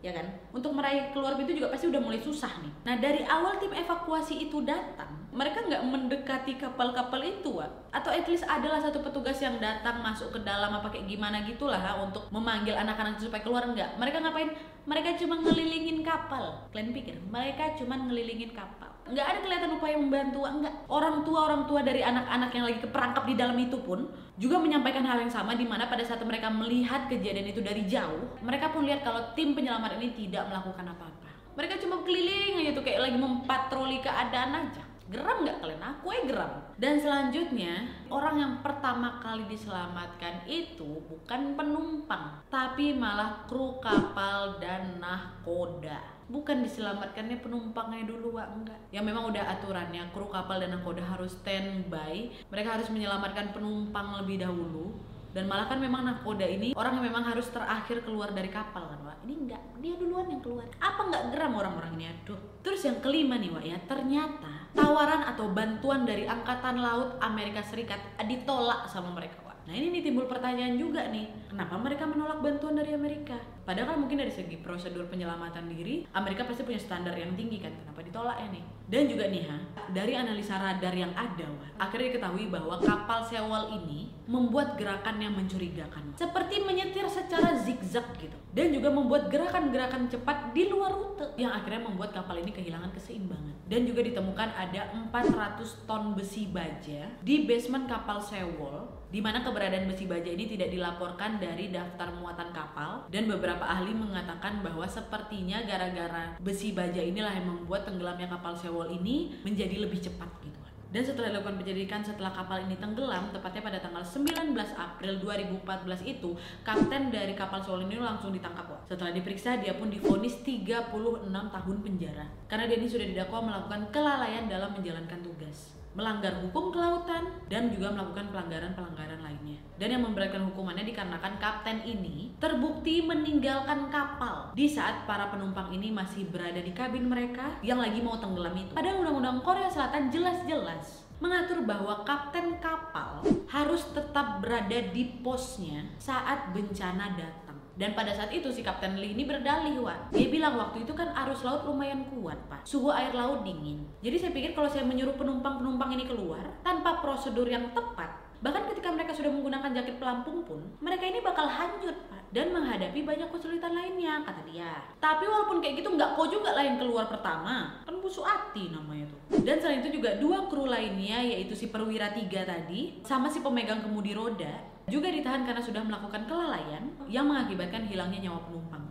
ya 0.02 0.12
kan? 0.12 0.26
Untuk 0.50 0.74
meraih 0.74 1.14
keluar 1.14 1.38
pintu 1.38 1.54
juga 1.54 1.70
pasti 1.70 1.88
udah 1.88 2.02
mulai 2.02 2.18
susah 2.18 2.50
nih. 2.62 2.74
Nah 2.84 2.96
dari 2.98 3.22
awal 3.26 3.62
tim 3.62 3.70
evakuasi 3.70 4.50
itu 4.50 4.66
datang, 4.66 5.30
mereka 5.30 5.62
nggak 5.62 5.82
mendekati 5.86 6.58
kapal-kapal 6.58 7.22
itu, 7.22 7.62
Wak. 7.62 7.94
atau 7.94 8.10
at 8.10 8.26
least 8.26 8.44
adalah 8.50 8.82
satu 8.82 9.00
petugas 9.00 9.38
yang 9.40 9.62
datang 9.62 10.02
masuk 10.02 10.34
ke 10.34 10.40
dalam 10.42 10.74
apa 10.74 10.90
kayak 10.90 11.06
gimana 11.06 11.46
gitulah 11.46 11.80
untuk 12.02 12.28
memanggil 12.34 12.74
anak-anak 12.74 13.22
supaya 13.22 13.46
keluar 13.46 13.64
nggak? 13.70 14.02
Mereka 14.02 14.18
ngapain? 14.20 14.52
Mereka 14.90 15.22
cuma 15.22 15.38
ngelilingin 15.38 16.02
kapal. 16.02 16.66
Kalian 16.74 16.90
pikir 16.92 17.16
mereka 17.30 17.78
cuma 17.78 18.02
ngelilingin 18.02 18.52
kapal? 18.52 18.92
nggak 19.12 19.28
ada 19.28 19.40
kelihatan 19.44 19.72
upaya 19.76 19.96
membantu 20.00 20.46
enggak 20.48 20.72
orang 20.88 21.26
tua 21.28 21.40
orang 21.52 21.64
tua 21.68 21.82
dari 21.84 22.00
anak-anak 22.00 22.50
yang 22.56 22.66
lagi 22.70 22.80
keperangkap 22.80 23.24
di 23.28 23.36
dalam 23.36 23.58
itu 23.60 23.78
pun 23.84 24.08
juga 24.42 24.58
menyampaikan 24.58 25.06
hal 25.06 25.22
yang 25.22 25.30
sama 25.30 25.54
di 25.54 25.70
mana 25.70 25.86
pada 25.86 26.02
saat 26.02 26.26
mereka 26.26 26.50
melihat 26.50 27.06
kejadian 27.06 27.54
itu 27.54 27.62
dari 27.62 27.86
jauh 27.86 28.26
mereka 28.42 28.74
pun 28.74 28.82
lihat 28.82 29.06
kalau 29.06 29.22
tim 29.38 29.54
penyelamat 29.54 30.02
ini 30.02 30.18
tidak 30.18 30.50
melakukan 30.50 30.90
apa-apa 30.98 31.30
mereka 31.54 31.78
cuma 31.78 32.02
keliling 32.02 32.66
aja 32.66 32.74
tuh 32.74 32.82
kayak 32.82 33.06
lagi 33.06 33.18
mempatroli 33.22 34.02
keadaan 34.02 34.66
aja 34.66 34.84
Geram 35.12 35.44
nggak 35.44 35.60
kalian? 35.60 35.84
Aku 35.84 36.08
ya 36.08 36.24
geram. 36.24 36.54
Dan 36.80 36.96
selanjutnya, 37.04 37.84
orang 38.08 38.36
yang 38.40 38.54
pertama 38.64 39.20
kali 39.20 39.44
diselamatkan 39.52 40.48
itu 40.48 41.04
bukan 41.04 41.52
penumpang, 41.60 42.40
tapi 42.48 42.96
malah 42.96 43.44
kru 43.44 43.76
kapal 43.84 44.56
dan 44.64 45.04
nahkoda 45.04 46.00
bukan 46.32 46.64
diselamatkannya 46.64 47.44
penumpangnya 47.44 48.08
dulu 48.08 48.40
Wak 48.40 48.48
enggak. 48.56 48.80
Ya 48.96 49.04
memang 49.04 49.28
udah 49.28 49.44
aturannya. 49.60 50.08
Kru 50.16 50.32
kapal 50.32 50.64
dan 50.64 50.72
nahkoda 50.72 51.04
harus 51.04 51.36
standby. 51.36 52.32
Mereka 52.48 52.80
harus 52.80 52.88
menyelamatkan 52.88 53.52
penumpang 53.52 54.16
lebih 54.24 54.42
dahulu. 54.42 54.96
Dan 55.32 55.48
malah 55.48 55.64
kan 55.64 55.80
memang 55.80 56.04
nahkoda 56.04 56.44
ini 56.44 56.76
orang 56.76 57.00
yang 57.00 57.08
memang 57.08 57.24
harus 57.24 57.48
terakhir 57.48 58.04
keluar 58.04 58.36
dari 58.36 58.52
kapal 58.52 58.88
kan 58.88 59.00
Wak? 59.04 59.18
Ini 59.28 59.34
enggak. 59.48 59.64
Dia 59.84 59.94
duluan 60.00 60.28
yang 60.32 60.40
keluar. 60.40 60.68
Apa 60.80 61.08
enggak 61.12 61.24
geram 61.36 61.54
orang-orang 61.56 61.92
ini? 62.00 62.06
Aduh. 62.12 62.40
Terus 62.64 62.82
yang 62.88 63.04
kelima 63.04 63.36
nih 63.36 63.52
Wak 63.52 63.66
ya. 63.68 63.78
Ternyata 63.88 64.72
tawaran 64.72 65.28
atau 65.36 65.52
bantuan 65.52 66.08
dari 66.08 66.24
angkatan 66.24 66.80
laut 66.80 67.20
Amerika 67.20 67.60
Serikat 67.64 68.00
ditolak 68.24 68.88
sama 68.88 69.12
mereka 69.12 69.40
Wak. 69.44 69.52
Nah 69.68 69.78
ini 69.78 69.94
nih 69.94 70.02
timbul 70.10 70.26
pertanyaan 70.26 70.74
juga 70.74 71.06
nih, 71.14 71.30
kenapa 71.54 71.78
mereka 71.78 72.10
menolak 72.10 72.42
bantuan 72.42 72.74
dari 72.74 72.98
Amerika? 72.98 73.38
Padahal 73.62 73.94
kan 73.94 73.98
mungkin 74.02 74.18
dari 74.18 74.34
segi 74.34 74.58
prosedur 74.58 75.06
penyelamatan 75.06 75.70
diri, 75.70 76.06
Amerika 76.18 76.50
pasti 76.50 76.66
punya 76.66 76.82
standar 76.82 77.14
yang 77.14 77.38
tinggi 77.38 77.62
kan, 77.62 77.70
kenapa 77.70 78.02
ditolak 78.02 78.38
ya 78.42 78.48
nih? 78.50 78.64
Dan 78.92 79.08
juga 79.08 79.30
nih 79.32 79.48
ha, 79.48 79.58
dari 79.94 80.14
analisa 80.18 80.60
radar 80.60 80.92
yang 80.92 81.14
ada, 81.16 81.48
wah, 81.48 81.70
akhirnya 81.80 82.12
diketahui 82.12 82.52
bahwa 82.52 82.76
kapal 82.82 83.24
sewol 83.24 83.72
ini 83.80 84.12
membuat 84.28 84.76
gerakan 84.76 85.22
yang 85.22 85.32
mencurigakan, 85.38 86.12
seperti 86.18 86.60
menyetir 86.60 87.08
secara 87.08 87.56
zigzag 87.62 88.04
gitu, 88.20 88.36
dan 88.52 88.74
juga 88.76 88.92
membuat 88.92 89.32
gerakan-gerakan 89.32 90.12
cepat 90.12 90.52
di 90.52 90.68
luar 90.68 90.92
rute, 90.92 91.38
yang 91.40 91.56
akhirnya 91.56 91.88
membuat 91.88 92.12
kapal 92.12 92.36
ini 92.36 92.52
kehilangan 92.52 92.92
keseimbangan. 92.92 93.56
Dan 93.72 93.88
juga 93.88 94.04
ditemukan 94.04 94.50
ada 94.52 94.92
400 95.08 95.88
ton 95.88 96.12
besi 96.12 96.52
baja 96.52 97.08
di 97.24 97.48
basement 97.48 97.88
kapal 97.88 98.20
sewol 98.20 99.02
di 99.12 99.20
mana 99.20 99.44
keberadaan 99.44 99.92
besi 99.92 100.08
baja 100.08 100.32
ini 100.32 100.48
tidak 100.48 100.72
dilaporkan 100.72 101.36
dari 101.36 101.68
daftar 101.68 102.16
muatan 102.16 102.56
kapal 102.56 103.12
dan 103.12 103.28
beberapa 103.28 103.51
ahli 103.60 103.92
mengatakan 103.92 104.64
bahwa 104.64 104.88
sepertinya 104.88 105.60
gara-gara 105.68 106.38
besi 106.40 106.72
baja 106.72 107.04
inilah 107.04 107.36
yang 107.36 107.52
membuat 107.52 107.84
tenggelamnya 107.84 108.32
kapal 108.32 108.56
Sewol 108.56 108.96
ini 108.96 109.36
menjadi 109.44 109.84
lebih 109.84 110.00
cepat 110.00 110.32
gitu 110.46 110.62
dan 110.92 111.08
setelah 111.08 111.32
dilakukan 111.32 111.56
penyelidikan 111.64 112.04
setelah 112.04 112.36
kapal 112.36 112.60
ini 112.68 112.76
tenggelam, 112.76 113.32
tepatnya 113.32 113.64
pada 113.64 113.80
tanggal 113.80 114.04
19 114.04 114.52
April 114.76 115.24
2014 115.24 116.04
itu, 116.04 116.36
kapten 116.68 117.08
dari 117.08 117.32
kapal 117.32 117.64
Sewol 117.64 117.88
ini 117.88 117.96
langsung 117.96 118.36
ditangkap. 118.36 118.68
Wah. 118.68 118.84
Setelah 118.84 119.16
diperiksa, 119.16 119.56
dia 119.64 119.80
pun 119.80 119.88
difonis 119.88 120.44
36 120.44 120.92
tahun 121.32 121.78
penjara. 121.80 122.28
Karena 122.52 122.68
dia 122.68 122.76
ini 122.76 122.92
sudah 122.92 123.08
didakwa 123.08 123.40
melakukan 123.40 123.88
kelalaian 123.96 124.52
dalam 124.52 124.76
menjalankan 124.76 125.24
tugas 125.24 125.81
melanggar 125.92 126.40
hukum 126.40 126.72
kelautan 126.72 127.28
dan 127.52 127.68
juga 127.72 127.92
melakukan 127.92 128.32
pelanggaran-pelanggaran 128.32 129.20
lainnya. 129.20 129.60
Dan 129.76 129.98
yang 129.98 130.04
memberatkan 130.08 130.44
hukumannya 130.52 130.88
dikarenakan 130.88 131.36
kapten 131.42 131.84
ini 131.84 132.32
terbukti 132.40 133.04
meninggalkan 133.04 133.92
kapal 133.92 134.56
di 134.56 134.72
saat 134.72 135.04
para 135.04 135.28
penumpang 135.28 135.72
ini 135.76 135.92
masih 135.92 136.28
berada 136.32 136.60
di 136.64 136.72
kabin 136.72 137.12
mereka 137.12 137.60
yang 137.60 137.84
lagi 137.84 138.00
mau 138.00 138.16
tenggelam 138.20 138.56
itu. 138.56 138.72
Padahal 138.72 139.04
undang-undang 139.04 139.44
Korea 139.44 139.68
Selatan 139.68 140.08
jelas-jelas 140.08 141.12
mengatur 141.22 141.62
bahwa 141.70 142.02
kapten 142.02 142.58
kapal 142.58 143.22
harus 143.46 143.86
tetap 143.94 144.42
berada 144.42 144.90
di 144.90 145.22
posnya 145.22 145.86
saat 146.02 146.50
bencana 146.50 147.14
datang. 147.14 147.41
Dan 147.82 147.98
pada 147.98 148.14
saat 148.14 148.30
itu 148.30 148.46
si 148.54 148.62
Kapten 148.62 149.02
Lee 149.02 149.18
ini 149.18 149.26
berdalih, 149.26 149.82
Wan. 149.82 150.14
Dia 150.14 150.30
bilang 150.30 150.54
waktu 150.54 150.86
itu 150.86 150.94
kan 150.94 151.10
arus 151.26 151.42
laut 151.42 151.66
lumayan 151.66 152.06
kuat, 152.14 152.38
Pak. 152.46 152.62
Suhu 152.62 152.94
air 152.94 153.10
laut 153.10 153.42
dingin. 153.42 153.82
Jadi 154.06 154.22
saya 154.22 154.30
pikir 154.38 154.54
kalau 154.54 154.70
saya 154.70 154.86
menyuruh 154.86 155.18
penumpang-penumpang 155.18 155.98
ini 155.98 156.06
keluar 156.06 156.46
tanpa 156.62 157.02
prosedur 157.02 157.50
yang 157.50 157.74
tepat, 157.74 158.21
bahkan 158.42 158.68
ketika 158.74 158.90
mereka 158.92 159.14
sudah 159.14 159.32
menggunakan 159.32 159.72
jaket 159.72 159.96
pelampung 160.02 160.44
pun, 160.44 160.62
mereka 160.82 161.06
ini 161.08 161.22
bakal 161.22 161.46
hanyut. 161.48 161.98
Dan 162.32 162.56
menghadapi 162.56 163.04
banyak 163.04 163.28
kesulitan 163.28 163.76
lainnya, 163.76 164.24
kata 164.24 164.48
dia. 164.48 164.80
Tapi 165.04 165.28
walaupun 165.28 165.60
kayak 165.60 165.84
gitu, 165.84 165.92
nggak 166.00 166.16
kok 166.16 166.32
juga 166.32 166.56
yang 166.64 166.80
keluar 166.80 167.12
pertama. 167.12 167.84
Kan 167.84 168.00
busuk 168.00 168.24
hati 168.24 168.72
namanya 168.72 169.12
tuh. 169.12 169.44
Dan 169.44 169.60
selain 169.60 169.84
itu 169.84 170.00
juga 170.00 170.16
dua 170.16 170.48
kru 170.48 170.64
lainnya, 170.64 171.20
yaitu 171.20 171.52
si 171.52 171.68
perwira 171.68 172.16
tiga 172.16 172.48
tadi, 172.48 173.04
sama 173.04 173.28
si 173.28 173.44
pemegang 173.44 173.84
kemudi 173.84 174.16
roda, 174.16 174.64
juga 174.88 175.12
ditahan 175.12 175.44
karena 175.44 175.60
sudah 175.60 175.84
melakukan 175.84 176.24
kelalaian 176.24 176.88
yang 177.12 177.28
mengakibatkan 177.28 177.84
hilangnya 177.84 178.32
nyawa 178.32 178.48
penumpang. 178.48 178.82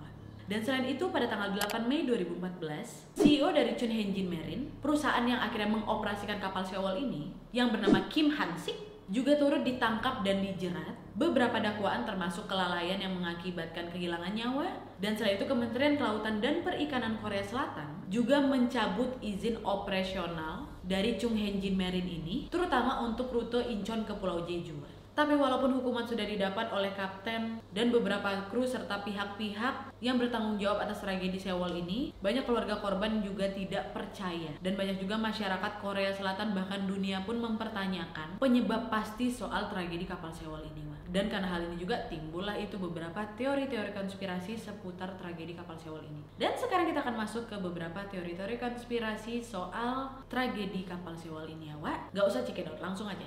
Dan 0.51 0.67
selain 0.67 0.83
itu 0.91 1.07
pada 1.15 1.31
tanggal 1.31 1.55
8 1.55 1.87
Mei 1.87 2.03
2014, 2.11 3.15
CEO 3.15 3.55
dari 3.55 3.71
Chun 3.79 3.87
Henjin 3.87 4.27
Marine, 4.27 4.67
perusahaan 4.83 5.23
yang 5.23 5.39
akhirnya 5.39 5.79
mengoperasikan 5.79 6.43
kapal 6.43 6.67
Sewol 6.67 7.07
ini, 7.07 7.31
yang 7.55 7.71
bernama 7.71 8.11
Kim 8.11 8.35
Han-sik, 8.35 8.75
juga 9.11 9.35
turut 9.35 9.67
ditangkap 9.67 10.23
dan 10.23 10.39
dijerat 10.39 10.95
beberapa 11.19 11.59
dakwaan 11.59 12.07
termasuk 12.07 12.47
kelalaian 12.47 13.03
yang 13.03 13.11
mengakibatkan 13.19 13.91
kehilangan 13.91 14.31
nyawa 14.31 14.71
dan 15.03 15.19
selain 15.19 15.35
itu 15.35 15.51
Kementerian 15.51 15.99
Kelautan 15.99 16.39
dan 16.39 16.63
Perikanan 16.63 17.19
Korea 17.19 17.43
Selatan 17.43 18.07
juga 18.07 18.39
mencabut 18.39 19.19
izin 19.19 19.59
operasional 19.67 20.71
dari 20.87 21.19
Chung 21.19 21.35
Henjin 21.35 21.75
Marine 21.75 22.23
ini 22.23 22.37
terutama 22.55 23.03
untuk 23.03 23.35
rute 23.35 23.59
Incheon 23.67 24.07
ke 24.07 24.15
Pulau 24.15 24.47
Jeju. 24.47 24.79
Tapi 25.15 25.35
walaupun 25.37 25.77
hukuman 25.81 26.07
sudah 26.07 26.25
didapat 26.25 26.71
oleh 26.73 26.95
kapten 26.97 27.61
dan 27.75 27.87
beberapa 27.93 28.49
kru 28.49 28.65
serta 28.65 29.03
pihak-pihak 29.05 29.93
yang 30.01 30.17
bertanggung 30.17 30.57
jawab 30.57 30.87
atas 30.87 31.05
tragedi 31.05 31.37
Sewol 31.37 31.77
ini, 31.83 32.15
banyak 32.25 32.49
keluarga 32.49 32.81
korban 32.81 33.21
juga 33.21 33.51
tidak 33.53 33.93
percaya 33.93 34.55
dan 34.65 34.79
banyak 34.79 34.97
juga 35.03 35.21
masyarakat 35.21 35.73
Korea 35.83 36.15
Selatan 36.15 36.57
bahkan 36.57 36.89
dunia 36.89 37.21
pun 37.27 37.37
mempertanyakan 37.37 38.41
penyebab 38.41 38.89
pasti 38.89 39.29
soal 39.29 39.69
tragedi 39.69 40.09
kapal 40.09 40.33
Sewol 40.33 40.65
ini. 40.67 40.91
Dan 41.11 41.27
karena 41.27 41.51
hal 41.51 41.67
ini 41.67 41.75
juga 41.75 42.07
timbullah 42.07 42.55
itu 42.55 42.79
beberapa 42.79 43.27
teori-teori 43.35 43.91
konspirasi 43.91 44.55
seputar 44.55 45.19
tragedi 45.19 45.59
kapal 45.59 45.75
Sewol 45.75 46.07
ini. 46.07 46.23
Dan 46.39 46.55
sekarang 46.55 46.87
kita 46.87 47.03
akan 47.03 47.27
masuk 47.27 47.51
ke 47.51 47.59
beberapa 47.59 48.07
teori-teori 48.07 48.63
konspirasi 48.63 49.43
soal 49.43 50.23
tragedi 50.31 50.87
kapal 50.87 51.19
Sewol 51.19 51.51
ini 51.51 51.75
ya, 51.75 51.77
Wak. 51.83 52.15
Gak 52.15 52.27
usah 52.31 52.47
cekidot, 52.47 52.79
langsung 52.79 53.11
aja. 53.11 53.27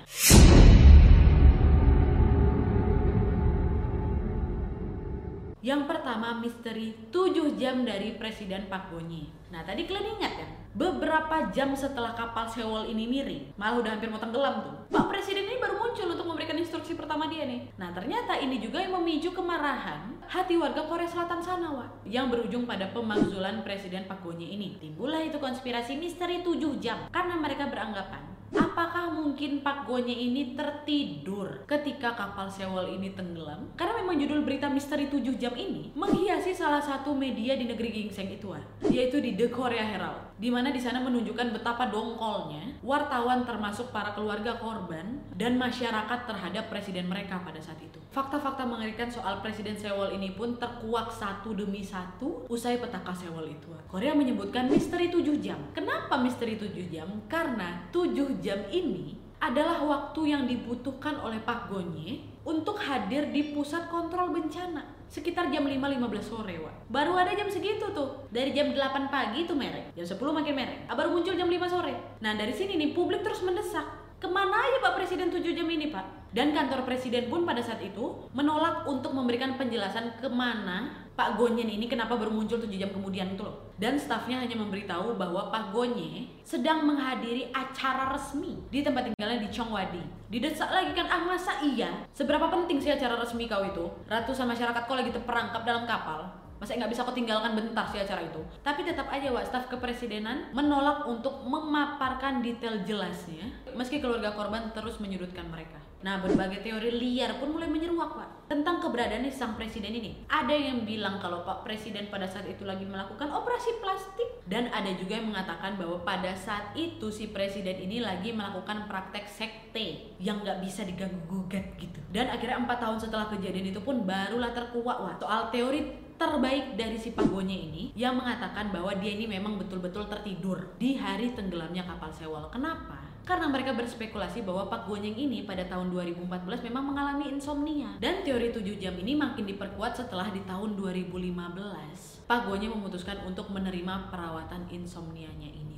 Yang 5.64 5.88
pertama 5.88 6.36
misteri 6.36 6.92
7 7.08 7.56
jam 7.56 7.88
dari 7.88 8.12
Presiden 8.20 8.68
Pak 8.68 8.92
Bonyi. 8.92 9.32
Nah 9.48 9.64
tadi 9.64 9.88
kalian 9.88 10.20
ingat 10.20 10.32
kan? 10.36 10.50
Beberapa 10.76 11.48
jam 11.56 11.72
setelah 11.72 12.12
kapal 12.12 12.44
Sewol 12.44 12.92
ini 12.92 13.08
miring, 13.08 13.56
malah 13.56 13.80
udah 13.80 13.96
hampir 13.96 14.12
mau 14.12 14.20
tenggelam 14.20 14.60
tuh. 14.60 14.76
Pak 14.92 15.08
Presiden 15.08 15.48
ini 15.48 15.56
baru 15.56 15.80
muncul 15.80 16.12
untuk 16.12 16.28
memberikan 16.28 16.60
instruksi 16.60 16.92
pertama 16.92 17.32
dia 17.32 17.48
nih. 17.48 17.64
Nah 17.80 17.96
ternyata 17.96 18.36
ini 18.36 18.60
juga 18.60 18.84
yang 18.84 19.00
memicu 19.00 19.32
kemarahan 19.32 20.20
hati 20.28 20.60
warga 20.60 20.84
Korea 20.84 21.08
Selatan 21.08 21.40
sana, 21.40 21.72
Wak. 21.72 22.04
Yang 22.04 22.36
berujung 22.36 22.68
pada 22.68 22.92
pemakzulan 22.92 23.64
Presiden 23.64 24.04
Pak 24.04 24.20
Bonyi 24.20 24.60
ini. 24.60 24.76
Timbullah 24.76 25.24
itu 25.24 25.40
konspirasi 25.40 25.96
misteri 25.96 26.44
7 26.44 26.76
jam. 26.76 27.08
Karena 27.08 27.40
mereka 27.40 27.72
beranggapan 27.72 28.33
Apakah 28.54 29.10
mungkin 29.10 29.66
Pak 29.66 29.90
Gonye 29.90 30.14
ini 30.14 30.54
tertidur 30.54 31.66
ketika 31.66 32.14
kapal 32.14 32.46
Sewol 32.46 32.94
ini 32.94 33.10
tenggelam? 33.10 33.74
Karena 33.74 33.98
memang 33.98 34.14
judul 34.14 34.46
berita 34.46 34.70
misteri 34.70 35.10
7 35.10 35.20
jam 35.34 35.54
ini 35.58 35.90
menghiasi 35.98 36.54
salah 36.54 36.78
satu 36.78 37.10
media 37.18 37.58
di 37.58 37.66
negeri 37.66 37.90
gingseng 37.90 38.30
itu, 38.30 38.54
yaitu 38.86 39.18
di 39.18 39.34
The 39.34 39.50
Korea 39.50 39.82
Herald, 39.82 40.38
di 40.38 40.54
mana 40.54 40.70
di 40.70 40.78
sana 40.78 41.02
menunjukkan 41.02 41.50
betapa 41.50 41.90
dongkolnya 41.90 42.78
wartawan 42.86 43.42
termasuk 43.42 43.90
para 43.90 44.14
keluarga 44.14 44.54
korban 44.62 45.18
dan 45.34 45.58
masyarakat 45.58 46.30
terhadap 46.30 46.70
presiden 46.70 47.10
mereka 47.10 47.42
pada 47.42 47.58
saat 47.58 47.82
itu. 47.82 47.98
Fakta-fakta 48.14 48.62
mengerikan 48.62 49.10
soal 49.10 49.42
Presiden 49.42 49.74
Sewol 49.74 50.14
ini 50.14 50.38
pun 50.38 50.54
terkuak 50.54 51.10
satu 51.10 51.50
demi 51.50 51.82
satu 51.82 52.46
usai 52.46 52.78
petaka 52.78 53.10
Sewol 53.10 53.50
itu. 53.58 53.74
Korea 53.90 54.14
menyebutkan 54.14 54.70
misteri 54.70 55.10
7 55.10 55.42
jam. 55.42 55.58
Kenapa 55.74 56.14
misteri 56.22 56.54
7 56.54 56.70
jam? 56.86 57.10
Karena 57.26 57.90
7 57.90 58.38
jam 58.44 58.60
ini 58.68 59.16
adalah 59.40 59.80
waktu 59.80 60.36
yang 60.36 60.44
dibutuhkan 60.44 61.16
oleh 61.24 61.40
Pak 61.40 61.72
Gonye 61.72 62.20
untuk 62.44 62.76
hadir 62.76 63.32
di 63.32 63.56
pusat 63.56 63.88
kontrol 63.88 64.36
bencana 64.36 64.84
sekitar 65.08 65.48
jam 65.48 65.64
5.15 65.64 66.20
sore 66.20 66.60
Wak. 66.60 66.92
Baru 66.92 67.16
ada 67.16 67.32
jam 67.32 67.48
segitu 67.48 67.92
tuh. 67.96 68.28
Dari 68.28 68.52
jam 68.52 68.72
8 68.72 69.08
pagi 69.12 69.48
tuh 69.48 69.56
merek. 69.56 69.96
Jam 69.96 70.04
10 70.04 70.18
makin 70.32 70.54
merek. 70.58 70.78
Ah, 70.90 70.96
baru 70.96 71.12
muncul 71.12 71.36
jam 71.36 71.48
5 71.48 71.70
sore. 71.70 71.94
Nah 72.20 72.32
dari 72.36 72.52
sini 72.52 72.76
nih 72.76 72.92
publik 72.92 73.24
terus 73.24 73.40
mendesak. 73.40 73.84
Ke 74.18 74.26
mana 74.26 74.56
aja 74.56 74.80
Pak 74.80 74.96
Presiden 74.96 75.28
7 75.28 75.44
jam 75.52 75.68
ini 75.68 75.92
Pak? 75.92 76.32
Dan 76.34 76.50
kantor 76.50 76.82
Presiden 76.82 77.30
pun 77.30 77.46
pada 77.46 77.62
saat 77.62 77.78
itu 77.84 78.26
menolak 78.34 78.88
untuk 78.90 79.14
memberikan 79.14 79.54
penjelasan 79.54 80.18
ke 80.18 80.26
mana 80.26 81.03
Pak 81.14 81.38
Gonyen 81.38 81.70
ini 81.70 81.86
kenapa 81.86 82.18
baru 82.18 82.34
muncul 82.34 82.58
7 82.58 82.66
jam 82.74 82.90
kemudian 82.90 83.38
itu 83.38 83.46
loh. 83.46 83.70
Dan 83.78 83.94
stafnya 83.94 84.42
hanya 84.42 84.58
memberitahu 84.58 85.14
bahwa 85.14 85.46
Pak 85.46 85.70
Gonye 85.70 86.26
sedang 86.42 86.82
menghadiri 86.82 87.54
acara 87.54 88.10
resmi 88.10 88.58
di 88.66 88.82
tempat 88.82 89.06
tinggalnya 89.06 89.38
di 89.38 89.48
Chongwadi. 89.54 90.02
Didesak 90.26 90.74
lagi 90.74 90.90
kan, 90.90 91.06
ah 91.06 91.22
masa 91.22 91.62
iya? 91.62 92.02
Seberapa 92.10 92.50
penting 92.50 92.82
sih 92.82 92.90
acara 92.90 93.14
resmi 93.14 93.46
kau 93.46 93.62
itu? 93.62 93.86
Ratusan 94.10 94.50
masyarakat 94.50 94.82
kau 94.90 94.98
lagi 94.98 95.14
terperangkap 95.14 95.62
dalam 95.62 95.86
kapal. 95.86 96.34
Masa 96.58 96.74
nggak 96.74 96.90
bisa 96.90 97.06
kau 97.06 97.14
tinggalkan 97.14 97.54
bentar 97.54 97.86
sih 97.94 98.02
acara 98.02 98.18
itu? 98.26 98.42
Tapi 98.66 98.82
tetap 98.82 99.06
aja 99.06 99.30
Wak, 99.30 99.46
staf 99.46 99.70
kepresidenan 99.70 100.50
menolak 100.50 101.06
untuk 101.06 101.46
memaparkan 101.46 102.42
detail 102.42 102.82
jelasnya 102.82 103.54
meski 103.78 104.02
keluarga 104.02 104.34
korban 104.34 104.74
terus 104.74 104.98
menyudutkan 104.98 105.46
mereka. 105.46 105.78
Nah, 106.04 106.20
berbagai 106.20 106.60
teori 106.60 106.92
liar 107.00 107.40
pun 107.40 107.56
mulai 107.56 107.64
menyeruak, 107.64 108.12
Pak, 108.12 108.28
tentang 108.44 108.76
keberadaan 108.76 109.24
sang 109.32 109.56
presiden 109.56 109.88
ini. 109.88 110.20
Ada 110.28 110.52
yang 110.52 110.84
bilang 110.84 111.16
kalau 111.16 111.48
Pak 111.48 111.64
Presiden 111.64 112.12
pada 112.12 112.28
saat 112.28 112.44
itu 112.44 112.68
lagi 112.68 112.84
melakukan 112.84 113.32
operasi 113.32 113.80
plastik 113.80 114.44
dan 114.44 114.68
ada 114.68 114.92
juga 114.92 115.16
yang 115.16 115.32
mengatakan 115.32 115.80
bahwa 115.80 116.04
pada 116.04 116.36
saat 116.36 116.76
itu 116.76 117.08
si 117.08 117.32
presiden 117.32 117.88
ini 117.88 118.04
lagi 118.04 118.36
melakukan 118.36 118.84
praktek 118.84 119.24
sekte 119.24 120.12
yang 120.20 120.44
nggak 120.44 120.60
bisa 120.60 120.84
diganggu 120.84 121.24
gugat 121.24 121.72
gitu. 121.80 121.96
Dan 122.12 122.28
akhirnya 122.28 122.60
empat 122.60 122.84
tahun 122.84 123.00
setelah 123.00 123.32
kejadian 123.32 123.72
itu 123.72 123.80
pun 123.80 124.04
barulah 124.04 124.52
terkuak 124.52 125.00
wah 125.00 125.16
soal 125.16 125.48
teori 125.48 126.04
terbaik 126.20 126.76
dari 126.76 127.00
si 127.00 127.16
Pagonya 127.16 127.56
ini 127.56 127.96
yang 127.96 128.20
mengatakan 128.20 128.68
bahwa 128.68 128.92
dia 129.00 129.16
ini 129.16 129.24
memang 129.24 129.56
betul-betul 129.56 130.04
tertidur 130.06 130.76
di 130.76 131.00
hari 131.00 131.32
tenggelamnya 131.32 131.88
kapal 131.88 132.12
Sewol. 132.12 132.52
Kenapa? 132.52 133.13
Karena 133.24 133.48
mereka 133.48 133.72
berspekulasi 133.72 134.44
bahwa 134.44 134.68
Pak 134.68 134.86
Gonyeng 134.88 135.16
ini 135.16 135.48
pada 135.48 135.64
tahun 135.64 135.90
2014 135.90 136.68
memang 136.68 136.92
mengalami 136.92 137.32
insomnia. 137.32 137.96
Dan 137.98 138.20
teori 138.22 138.52
7 138.52 138.60
jam 138.76 138.94
ini 139.00 139.16
makin 139.16 139.48
diperkuat 139.48 139.96
setelah 139.96 140.28
di 140.28 140.44
tahun 140.44 140.76
2015 140.76 142.28
Pak 142.28 142.40
Gonyeng 142.48 142.76
memutuskan 142.76 143.20
untuk 143.24 143.48
menerima 143.52 144.12
perawatan 144.12 144.68
insomnianya 144.72 145.48
ini 145.48 145.74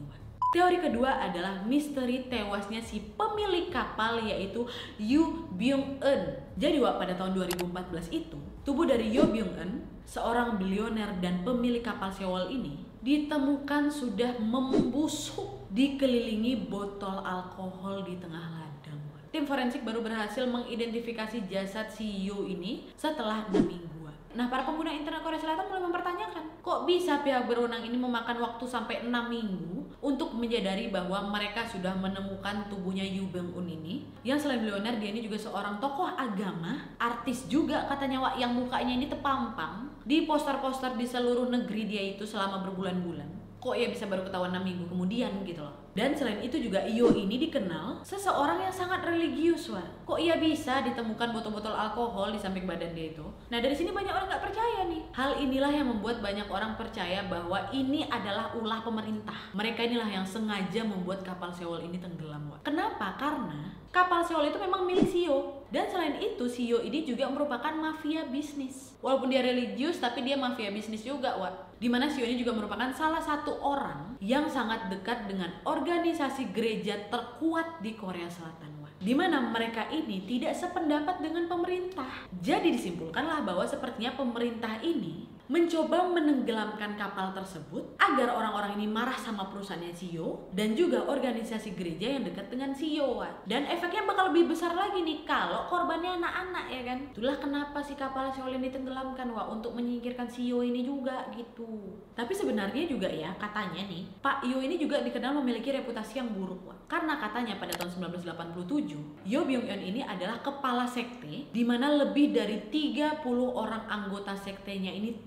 Teori 0.57 0.81
kedua 0.81 1.21
adalah 1.21 1.67
misteri 1.69 2.33
tewasnya 2.33 2.81
si 2.81 3.03
pemilik 3.19 3.69
kapal 3.69 4.25
yaitu 4.25 4.65
Yu 4.97 5.53
Byung 5.53 6.01
Eun. 6.01 6.23
Jadi 6.57 6.81
wak 6.81 6.97
pada 6.97 7.13
tahun 7.13 7.37
2014 7.37 8.09
itu, 8.09 8.41
tubuh 8.65 8.89
dari 8.89 9.13
Yu 9.13 9.29
Byung 9.29 9.53
Eun, 9.53 9.85
seorang 10.09 10.57
bilioner 10.57 11.19
dan 11.21 11.45
pemilik 11.45 11.85
kapal 11.85 12.09
Sewol 12.09 12.49
ini, 12.49 12.79
ditemukan 13.07 13.87
sudah 13.87 14.35
membusuk 14.43 15.71
dikelilingi 15.71 16.67
botol 16.67 17.23
alkohol 17.23 18.03
di 18.03 18.19
tengah 18.19 18.43
ladang. 18.51 18.99
Tim 19.31 19.47
forensik 19.47 19.87
baru 19.87 20.03
berhasil 20.03 20.43
mengidentifikasi 20.43 21.47
jasad 21.47 21.87
si 21.95 22.27
Yo 22.27 22.43
ini 22.51 22.91
setelah 22.99 23.47
6 23.47 23.63
minggu. 23.63 23.96
Nah, 24.37 24.53
para 24.53 24.69
pengguna 24.69 24.93
internet 24.93 25.25
Korea 25.25 25.41
Selatan 25.41 25.65
mulai 25.73 25.89
mempertanyakan, 25.89 26.61
kok 26.61 26.85
bisa 26.85 27.25
pihak 27.25 27.49
berwenang 27.49 27.81
ini 27.89 27.97
memakan 27.97 28.37
waktu 28.45 28.69
sampai 28.69 29.09
6 29.09 29.09
minggu 29.09 29.89
untuk 30.05 30.37
menyadari 30.37 30.93
bahwa 30.93 31.33
mereka 31.33 31.65
sudah 31.65 31.97
menemukan 31.97 32.69
tubuhnya 32.69 33.01
Yu 33.01 33.33
Bang 33.33 33.49
Un 33.57 33.65
ini, 33.65 34.05
yang 34.29 34.37
selain 34.37 34.61
bilioner 34.61 35.01
dia 35.01 35.09
ini 35.09 35.25
juga 35.25 35.41
seorang 35.41 35.81
tokoh 35.81 36.13
agama, 36.13 36.85
artis 37.01 37.49
juga 37.49 37.89
katanya 37.89 38.29
Wak 38.29 38.37
yang 38.37 38.53
mukanya 38.53 38.93
ini 38.93 39.09
tepampang 39.09 39.89
di 40.05 40.29
poster-poster 40.29 41.01
di 41.01 41.09
seluruh 41.09 41.49
negeri 41.49 41.89
dia 41.89 42.05
itu 42.13 42.29
selama 42.29 42.61
berbulan-bulan. 42.69 43.57
Kok 43.57 43.73
ya 43.73 43.89
bisa 43.89 44.05
baru 44.05 44.29
ketahuan 44.29 44.53
6 44.53 44.69
minggu 44.69 44.85
kemudian 44.93 45.33
gitu 45.49 45.65
loh. 45.65 45.86
Dan 45.97 46.13
selain 46.13 46.45
itu 46.45 46.61
juga 46.61 46.85
Iyo 46.85 47.17
ini 47.17 47.41
dikenal 47.49 48.05
seseorang 48.05 48.61
yang 48.61 48.75
sangat 48.75 49.01
religius, 49.09 49.73
wah. 49.73 49.81
Kok 50.05 50.21
ia 50.21 50.37
bisa 50.37 50.85
ditemukan 50.85 51.33
botol-botol 51.33 51.73
alkohol 51.73 52.37
di 52.37 52.39
samping 52.39 52.69
badan 52.69 52.93
dia 52.93 53.17
itu? 53.17 53.25
Nah 53.49 53.65
dari 53.65 53.73
sini 53.73 53.97
banyak 53.97 54.13
orang 54.13 54.29
nggak 54.29 54.45
percaya 54.45 54.85
nih. 54.93 55.03
Hal 55.17 55.41
inilah 55.41 55.73
yang 55.73 55.89
membuat 55.89 56.21
banyak 56.21 56.45
orang 56.53 56.77
percaya 56.77 57.25
bahwa 57.25 57.73
ini 57.73 58.05
adalah 58.13 58.53
ulah 58.53 58.85
pemerintah. 58.85 59.57
Mereka 59.57 59.89
inilah 59.89 60.21
yang 60.21 60.27
sengaja 60.29 60.85
membuat 60.85 61.25
kapal 61.25 61.49
Seoul 61.49 61.89
ini 61.89 61.97
tenggelam, 61.97 62.53
wah. 62.53 62.61
Kenapa? 62.61 63.17
Karena 63.17 63.73
kapal 63.89 64.21
Seoul 64.21 64.53
itu 64.53 64.61
memang 64.61 64.85
milik 64.85 65.09
Sio. 65.09 65.65
Dan 65.73 65.89
selain 65.89 66.21
itu, 66.23 66.45
Sio 66.47 66.79
ini 66.85 67.03
juga 67.03 67.27
merupakan 67.27 67.73
mafia 67.75 68.29
bisnis. 68.29 68.95
Walaupun 69.01 69.33
dia 69.33 69.43
religius, 69.43 69.99
tapi 69.99 70.23
dia 70.23 70.37
mafia 70.37 70.69
bisnis 70.71 71.03
juga, 71.03 71.41
wah. 71.41 71.51
Di 71.81 71.89
mana 71.91 72.07
Sio 72.07 72.23
ini 72.23 72.39
juga 72.39 72.53
merupakan 72.55 72.93
salah 72.93 73.21
satu 73.21 73.59
orang 73.65 74.15
yang 74.21 74.49
sangat 74.49 74.89
dekat 74.89 75.29
dengan 75.29 75.53
organisasi 75.65 75.86
organisasi 75.87 76.51
gereja 76.51 76.99
terkuat 77.07 77.79
di 77.79 77.95
Korea 77.95 78.27
Selatan 78.27 78.77
di 78.97 79.13
mana 79.15 79.39
mereka 79.39 79.87
ini 79.93 80.25
tidak 80.25 80.57
sependapat 80.57 81.21
dengan 81.21 81.47
pemerintah. 81.47 82.27
Jadi 82.43 82.75
disimpulkanlah 82.75 83.45
bahwa 83.45 83.63
sepertinya 83.63 84.17
pemerintah 84.17 84.81
ini 84.83 85.29
mencoba 85.47 86.11
menenggelamkan 86.11 86.99
kapal 86.99 87.31
tersebut 87.31 87.95
agar 88.03 88.35
orang-orang 88.35 88.79
ini 88.83 88.91
marah 88.91 89.15
sama 89.15 89.47
perusahaannya 89.47 89.95
CEO 89.95 90.51
dan 90.51 90.75
juga 90.75 91.07
organisasi 91.07 91.79
gereja 91.79 92.19
yang 92.19 92.27
dekat 92.27 92.51
dengan 92.51 92.75
CEO 92.75 93.23
dan 93.47 93.63
efeknya 93.71 94.03
bakal 94.03 94.35
lebih 94.35 94.51
besar 94.51 94.75
lagi 94.75 95.07
nih 95.07 95.23
kalau 95.23 95.71
korbannya 95.71 96.19
anak-anak 96.19 96.67
ya 96.67 96.83
kan? 96.83 96.99
Itulah 97.15 97.37
kenapa 97.39 97.79
si 97.81 97.95
kapal 97.95 98.29
Seoul 98.35 98.59
ini 98.59 98.75
tenggelamkan 98.75 99.31
wah 99.31 99.47
untuk 99.49 99.79
menyingkirkan 99.79 100.27
CEO 100.27 100.67
ini 100.67 100.83
juga 100.83 101.31
gitu. 101.31 101.95
Tapi 102.19 102.33
sebenarnya 102.35 102.91
juga 102.91 103.07
ya 103.07 103.31
katanya 103.39 103.87
nih 103.87 104.03
Pak 104.19 104.43
Yo 104.49 104.59
ini 104.59 104.77
juga 104.77 105.01
dikenal 105.01 105.39
memiliki 105.39 105.71
reputasi 105.71 106.19
yang 106.19 106.35
buruk 106.35 106.67
wah 106.67 106.77
karena 106.87 107.19
katanya 107.19 107.59
pada 107.59 107.75
tahun 107.75 108.11
1987 108.15 109.27
Yo 109.27 109.43
Byung 109.43 109.67
Eun 109.67 109.83
ini 109.83 110.01
adalah 110.07 110.39
kepala 110.39 110.87
sekte 110.87 111.51
di 111.51 111.63
mana 111.67 111.91
lebih 111.91 112.31
dari 112.31 112.71
30 112.71 113.27
orang 113.51 113.87
anggota 113.91 114.35
sektenya 114.39 114.95
ini 114.95 115.23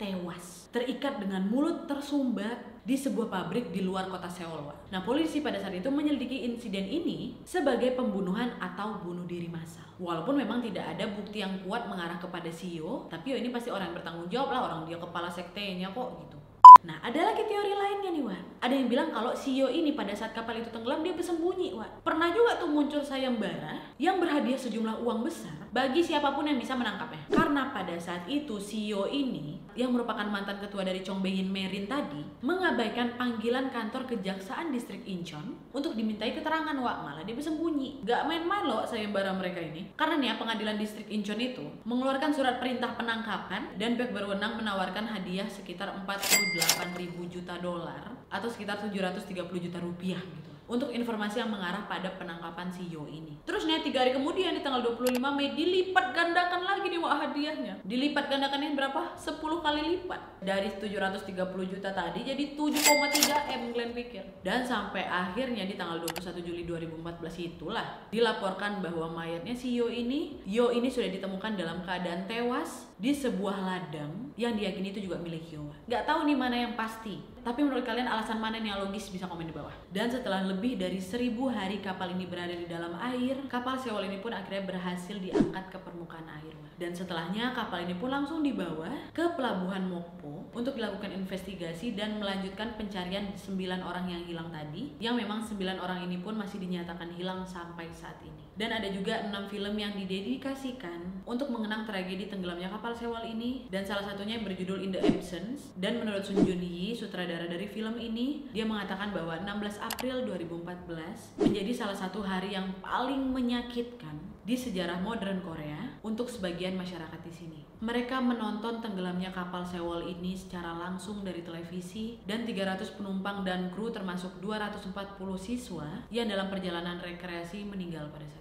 terikat 0.69 1.17
dengan 1.17 1.41
mulut 1.49 1.89
tersumbat 1.89 2.61
di 2.85 2.93
sebuah 2.97 3.29
pabrik 3.29 3.69
di 3.73 3.85
luar 3.85 4.09
kota 4.09 4.29
Seoul. 4.29 4.65
Nah, 4.89 5.01
polisi 5.05 5.41
pada 5.41 5.57
saat 5.61 5.73
itu 5.73 5.89
menyelidiki 5.89 6.45
insiden 6.45 6.85
ini 6.85 7.37
sebagai 7.45 7.93
pembunuhan 7.93 8.53
atau 8.61 9.01
bunuh 9.01 9.25
diri 9.25 9.49
massal. 9.49 9.85
Walaupun 10.01 10.37
memang 10.37 10.61
tidak 10.61 10.97
ada 10.97 11.05
bukti 11.09 11.41
yang 11.41 11.59
kuat 11.65 11.85
mengarah 11.85 12.17
kepada 12.17 12.49
CEO, 12.49 13.05
tapi 13.11 13.33
yo 13.33 13.37
ini 13.37 13.49
pasti 13.53 13.69
orang 13.69 13.91
yang 13.91 13.97
bertanggung 13.97 14.29
jawab 14.31 14.49
lah, 14.53 14.61
orang 14.71 14.79
dia 14.89 14.97
kepala 14.97 15.29
sektenya 15.29 15.91
kok 15.91 16.09
gitu. 16.25 16.39
Nah, 16.79 16.95
ada 17.03 17.19
lagi 17.19 17.43
teori 17.43 17.75
lainnya 17.75 18.07
nih, 18.15 18.23
Wan. 18.23 18.43
Ada 18.63 18.71
yang 18.71 18.87
bilang 18.87 19.11
kalau 19.11 19.35
CEO 19.35 19.67
ini 19.67 19.99
pada 19.99 20.15
saat 20.15 20.31
kapal 20.31 20.55
itu 20.55 20.71
tenggelam 20.71 21.03
dia 21.03 21.11
bersembunyi, 21.11 21.75
Wan. 21.75 21.91
Pernah 21.99 22.31
juga 22.31 22.55
tuh 22.55 22.71
muncul 22.71 23.03
sayembara 23.03 23.83
yang 23.99 24.15
berhadiah 24.23 24.55
sejumlah 24.55 25.03
uang 25.03 25.27
besar 25.27 25.51
bagi 25.75 25.99
siapa 25.99 26.31
pun 26.31 26.47
yang 26.47 26.55
bisa 26.55 26.79
menangkapnya. 26.79 27.27
Karena 27.27 27.75
pada 27.75 27.99
saat 27.99 28.23
itu 28.31 28.55
CEO 28.55 29.11
ini 29.11 29.59
yang 29.79 29.95
merupakan 29.95 30.27
mantan 30.27 30.59
ketua 30.59 30.83
dari 30.83 30.99
Chong 30.99 31.23
Bein 31.23 31.47
Merin 31.47 31.87
tadi 31.87 32.19
mengabaikan 32.43 33.15
panggilan 33.15 33.71
kantor 33.71 34.03
kejaksaan 34.11 34.75
distrik 34.75 35.07
Incheon 35.07 35.55
untuk 35.71 35.95
dimintai 35.95 36.35
keterangan, 36.35 36.75
Wak. 36.75 36.97
Malah 37.07 37.23
dia 37.23 37.31
bersembunyi. 37.31 38.03
Gak 38.03 38.27
main-main 38.27 38.67
loh 38.67 38.83
sayembara 38.83 39.31
mereka 39.31 39.63
ini. 39.63 39.95
Karena 39.95 40.19
nih 40.19 40.27
ya, 40.29 40.35
pengadilan 40.35 40.75
distrik 40.75 41.07
Incheon 41.07 41.39
itu 41.39 41.63
mengeluarkan 41.87 42.35
surat 42.35 42.59
perintah 42.59 42.91
penangkapan 42.99 43.79
dan 43.79 43.95
pihak 43.95 44.11
berwenang 44.11 44.59
menawarkan 44.59 45.07
hadiah 45.07 45.47
sekitar 45.47 45.95
48 46.03 46.99
ribu 46.99 47.23
juta 47.31 47.55
dolar 47.63 48.11
atau 48.27 48.51
sekitar 48.51 48.77
730 48.83 49.47
juta 49.63 49.79
rupiah 49.79 50.19
gitu 50.19 50.48
untuk 50.69 50.93
informasi 50.93 51.41
yang 51.41 51.49
mengarah 51.49 51.89
pada 51.89 52.13
penangkapan 52.13 52.69
CEO 52.69 53.09
ini. 53.09 53.41
Terus 53.41 53.65
nih 53.65 53.81
tiga 53.81 54.05
hari 54.05 54.13
kemudian 54.13 54.53
di 54.53 54.61
tanggal 54.61 54.85
25 54.85 55.17
Mei 55.17 55.57
dilipat 55.57 56.13
gandakan 56.13 56.61
lagi 56.61 56.93
nih 56.93 57.01
wah 57.01 57.17
hadiahnya. 57.17 57.81
Dilipat 57.81 58.29
gandakannya 58.29 58.77
berapa? 58.77 59.17
10 59.17 59.41
kali 59.41 59.81
lipat. 59.97 60.21
Dari 60.45 60.69
730 60.77 61.73
juta 61.73 61.89
tadi 61.89 62.21
jadi 62.21 62.53
7,3 62.53 63.57
M 63.59 63.63
Glenn 63.73 63.91
pikir. 63.97 64.23
Dan 64.45 64.61
sampai 64.61 65.09
akhirnya 65.09 65.65
di 65.65 65.73
tanggal 65.73 66.05
21 66.05 66.45
Juli 66.45 66.63
2014 66.69 67.49
itulah 67.49 68.05
dilaporkan 68.13 68.85
bahwa 68.85 69.09
mayatnya 69.09 69.57
CEO 69.57 69.89
ini, 69.89 70.37
Yo 70.45 70.69
ini 70.69 70.93
sudah 70.93 71.09
ditemukan 71.09 71.57
dalam 71.57 71.81
keadaan 71.81 72.29
tewas 72.29 72.88
di 72.99 73.15
sebuah 73.15 73.63
ladang 73.63 74.35
yang 74.35 74.59
diyakini 74.59 74.91
itu 74.91 75.07
juga 75.07 75.15
milik 75.23 75.47
Yo. 75.55 75.63
Gak 75.87 76.03
tahu 76.03 76.27
nih 76.27 76.35
mana 76.35 76.55
yang 76.67 76.75
pasti. 76.75 77.15
Tapi 77.39 77.63
menurut 77.63 77.87
kalian 77.87 78.11
alasan 78.11 78.43
mana 78.43 78.59
yang 78.59 78.83
logis 78.83 79.07
bisa 79.07 79.23
komen 79.23 79.47
di 79.47 79.55
bawah. 79.55 79.71
Dan 79.87 80.11
setelah 80.11 80.43
lebih 80.43 80.75
dari 80.75 80.99
seribu 80.99 81.47
hari 81.47 81.79
kapal 81.79 82.11
ini 82.11 82.27
berada 82.27 82.51
di 82.51 82.67
dalam 82.67 82.99
air, 82.99 83.39
kapal 83.47 83.79
Sewol 83.79 84.11
ini 84.11 84.19
pun 84.19 84.35
akhirnya 84.35 84.67
berhasil 84.67 85.15
diangkat 85.15 85.71
ke 85.71 85.79
permukaan 85.79 86.27
air. 86.27 86.51
Dan 86.79 86.95
setelahnya 86.95 87.51
kapal 87.51 87.83
ini 87.83 87.95
pun 87.95 88.07
langsung 88.07 88.39
dibawa 88.39 88.87
ke 89.11 89.35
pelabuhan 89.35 89.83
Mokpo 89.87 90.47
untuk 90.55 90.79
dilakukan 90.79 91.11
investigasi 91.11 91.91
dan 91.95 92.19
melanjutkan 92.23 92.75
pencarian 92.79 93.35
9 93.35 93.55
orang 93.83 94.07
yang 94.07 94.23
hilang 94.23 94.47
tadi, 94.47 94.95
yang 94.99 95.19
memang 95.19 95.43
9 95.43 95.59
orang 95.75 96.07
ini 96.07 96.23
pun 96.23 96.39
masih 96.39 96.59
dinyatakan 96.63 97.11
hilang 97.15 97.43
sampai 97.43 97.91
saat 97.91 98.19
ini. 98.23 98.47
Dan 98.55 98.75
ada 98.75 98.87
juga 98.91 99.27
6 99.27 99.51
film 99.51 99.75
yang 99.75 99.91
didedikasikan 99.95 101.23
untuk 101.27 101.51
mengenang 101.51 101.83
tragedi 101.83 102.31
tenggelamnya 102.31 102.71
kapal 102.71 102.88
Sewol 102.95 103.35
ini 103.35 103.65
dan 103.67 103.85
salah 103.85 104.05
satunya 104.05 104.37
yang 104.39 104.45
berjudul 104.45 104.81
In 104.81 104.93
the 104.93 105.01
Absence 105.01 105.73
dan 105.77 105.99
menurut 105.99 106.25
Sun 106.25 106.41
Jun 106.45 106.61
Yi, 106.61 106.93
sutradara 106.93 107.45
dari 107.49 107.69
film 107.69 107.97
ini, 107.97 108.47
dia 108.53 108.63
mengatakan 108.63 109.11
bahwa 109.11 109.37
16 109.37 109.81
April 109.81 110.25
2014 110.29 111.41
menjadi 111.41 111.71
salah 111.73 111.97
satu 111.97 112.21
hari 112.23 112.53
yang 112.57 112.69
paling 112.79 113.29
menyakitkan 113.29 114.17
di 114.49 114.57
sejarah 114.57 114.97
modern 115.05 115.45
Korea 115.45 115.99
untuk 116.01 116.25
sebagian 116.25 116.73
masyarakat 116.73 117.21
di 117.21 117.33
sini. 117.33 117.59
Mereka 117.79 118.19
menonton 118.19 118.81
tenggelamnya 118.81 119.31
kapal 119.31 119.63
Sewol 119.63 120.09
ini 120.09 120.35
secara 120.35 120.75
langsung 120.75 121.21
dari 121.21 121.45
televisi 121.45 122.19
dan 122.25 122.43
300 122.43 122.97
penumpang 122.97 123.45
dan 123.47 123.71
kru 123.71 123.93
termasuk 123.93 124.41
240 124.41 124.93
siswa 125.39 125.87
yang 126.11 126.27
dalam 126.27 126.51
perjalanan 126.51 126.99
rekreasi 126.99 127.63
meninggal 127.63 128.11
pada 128.11 128.27
saat 128.27 128.38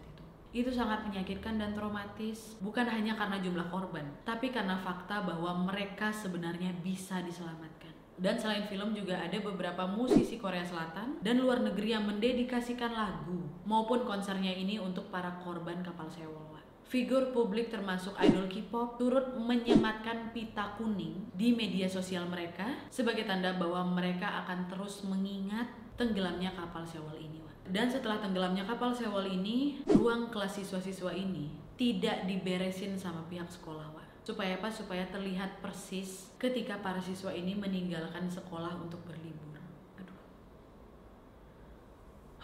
itu. 0.63 0.71
Sangat 0.75 1.07
menyakitkan 1.07 1.59
dan 1.59 1.75
traumatis, 1.75 2.59
bukan 2.63 2.87
hanya 2.87 3.15
karena 3.15 3.39
jumlah 3.39 3.67
korban, 3.71 4.07
tapi 4.23 4.51
karena 4.51 4.79
fakta 4.79 5.23
bahwa 5.23 5.67
mereka 5.67 6.11
sebenarnya 6.11 6.75
bisa 6.83 7.23
diselamatkan. 7.23 7.95
Dan 8.19 8.35
selain 8.35 8.67
film 8.67 8.99
juga 8.99 9.15
ada 9.15 9.39
beberapa 9.39 9.87
musisi 9.87 10.43
Korea 10.43 10.67
Selatan 10.67 11.23
dan 11.23 11.39
luar 11.39 11.63
negeri 11.63 11.95
yang 11.95 12.03
mendedikasikan 12.03 12.91
lagu 12.91 13.47
maupun 13.63 14.03
konsernya 14.03 14.51
ini 14.51 14.83
untuk 14.83 15.07
para 15.15 15.39
korban 15.47 15.87
kapal 15.87 16.11
Sewol. 16.11 16.49
Figur 16.89 17.37
publik 17.37 17.69
termasuk 17.69 18.17
idol 18.17 18.49
K-pop 18.49 18.97
turut 18.97 19.37
menyematkan 19.37 20.33
pita 20.33 20.73
kuning 20.81 21.29
di 21.37 21.53
media 21.53 21.85
sosial 21.85 22.25
mereka 22.25 22.65
sebagai 22.89 23.29
tanda 23.29 23.53
bahwa 23.61 23.85
mereka 23.93 24.41
akan 24.41 24.73
terus 24.73 25.05
mengingat 25.05 25.69
tenggelamnya 26.01 26.49
kapal 26.57 26.89
Sewol 26.89 27.21
ini. 27.21 27.48
Dan 27.69 27.93
setelah 27.93 28.17
tenggelamnya 28.25 28.65
kapal 28.65 28.97
Sewol 28.97 29.29
ini, 29.29 29.85
ruang 29.93 30.33
kelas 30.33 30.57
siswa-siswa 30.57 31.13
ini 31.13 31.53
tidak 31.77 32.25
diberesin 32.25 32.97
sama 32.97 33.21
pihak 33.29 33.47
sekolah, 33.47 33.93
Wak. 33.93 34.09
Supaya 34.25 34.57
apa? 34.57 34.73
Supaya 34.73 35.05
terlihat 35.13 35.61
persis 35.61 36.33
ketika 36.41 36.81
para 36.81 36.99
siswa 36.99 37.29
ini 37.33 37.53
meninggalkan 37.53 38.25
sekolah 38.29 38.73
untuk 38.81 39.05
berlibur. 39.05 39.61
Aduh. 40.01 40.21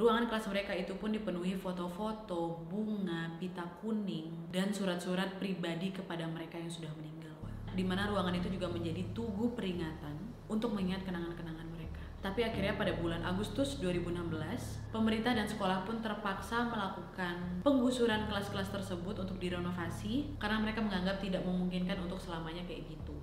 Ruangan 0.02 0.26
kelas 0.34 0.50
mereka 0.50 0.74
itu 0.74 0.98
pun 0.98 1.14
dipenuhi 1.14 1.54
foto-foto, 1.54 2.66
bunga, 2.74 3.38
pita 3.38 3.70
kuning, 3.86 4.50
dan 4.50 4.74
surat-surat 4.74 5.38
pribadi 5.38 5.94
kepada 5.94 6.26
mereka 6.26 6.58
yang 6.58 6.72
sudah 6.74 6.90
meninggal. 6.98 7.38
Di 7.72 7.86
mana 7.86 8.10
ruangan 8.10 8.34
itu 8.34 8.50
juga 8.50 8.72
menjadi 8.72 9.04
tugu 9.14 9.54
peringatan 9.56 10.16
untuk 10.52 10.74
mengingat 10.76 11.08
kenangan-kenangan 11.08 11.61
tapi 12.22 12.46
akhirnya 12.46 12.78
pada 12.78 12.94
bulan 12.94 13.26
Agustus 13.26 13.82
2016, 13.82 14.94
pemerintah 14.94 15.34
dan 15.34 15.50
sekolah 15.50 15.82
pun 15.90 16.06
terpaksa 16.06 16.70
melakukan 16.70 17.66
penggusuran 17.66 18.30
kelas-kelas 18.30 18.70
tersebut 18.70 19.26
untuk 19.26 19.42
direnovasi 19.42 20.38
karena 20.38 20.62
mereka 20.62 20.86
menganggap 20.86 21.18
tidak 21.18 21.42
memungkinkan 21.42 21.98
untuk 22.06 22.22
selamanya 22.22 22.62
kayak 22.70 22.86
gitu. 22.94 23.18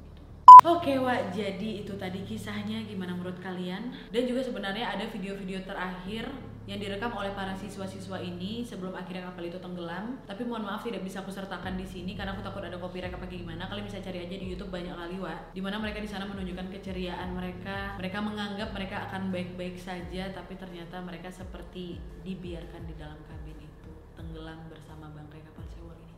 Oke 0.66 0.98
Wak, 0.98 1.30
jadi 1.30 1.86
itu 1.86 1.94
tadi 1.94 2.26
kisahnya 2.26 2.82
gimana 2.82 3.14
menurut 3.14 3.38
kalian? 3.38 3.94
Dan 4.10 4.26
juga 4.26 4.42
sebenarnya 4.42 4.90
ada 4.90 5.06
video-video 5.06 5.62
terakhir 5.62 6.26
yang 6.68 6.76
direkam 6.76 7.16
oleh 7.16 7.32
para 7.32 7.56
siswa-siswa 7.56 8.20
ini 8.20 8.60
sebelum 8.60 8.92
akhirnya 8.92 9.32
kapal 9.32 9.40
itu 9.48 9.56
tenggelam. 9.56 10.20
Tapi 10.28 10.44
mohon 10.44 10.68
maaf 10.68 10.84
tidak 10.84 11.00
bisa 11.00 11.24
aku 11.24 11.32
sertakan 11.32 11.80
di 11.80 11.88
sini 11.88 12.12
karena 12.12 12.36
aku 12.36 12.44
takut 12.44 12.60
ada 12.60 12.76
copyright 12.76 13.08
apa 13.08 13.24
gimana. 13.24 13.64
Kalian 13.72 13.88
bisa 13.88 14.04
cari 14.04 14.28
aja 14.28 14.36
di 14.36 14.52
YouTube 14.52 14.68
banyak 14.68 14.92
kali 14.92 15.16
wa. 15.16 15.32
Di 15.56 15.64
mana 15.64 15.80
mereka 15.80 16.04
di 16.04 16.10
sana 16.12 16.28
menunjukkan 16.28 16.68
keceriaan 16.68 17.32
mereka. 17.32 17.96
Mereka 17.96 18.20
menganggap 18.20 18.76
mereka 18.76 19.08
akan 19.08 19.32
baik-baik 19.32 19.80
saja, 19.80 20.28
tapi 20.28 20.60
ternyata 20.60 21.00
mereka 21.00 21.32
seperti 21.32 21.96
dibiarkan 22.20 22.84
di 22.84 22.94
dalam 23.00 23.16
kabin 23.24 23.64
itu 23.64 23.90
tenggelam 24.12 24.68
bersama 24.68 25.08
bangkai 25.16 25.40
kapal 25.48 25.64
Sewol 25.72 25.96
ini. 25.96 26.14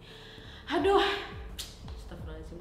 Aduh, 0.67 1.07
Astagfirullahaladzim, 1.95 2.59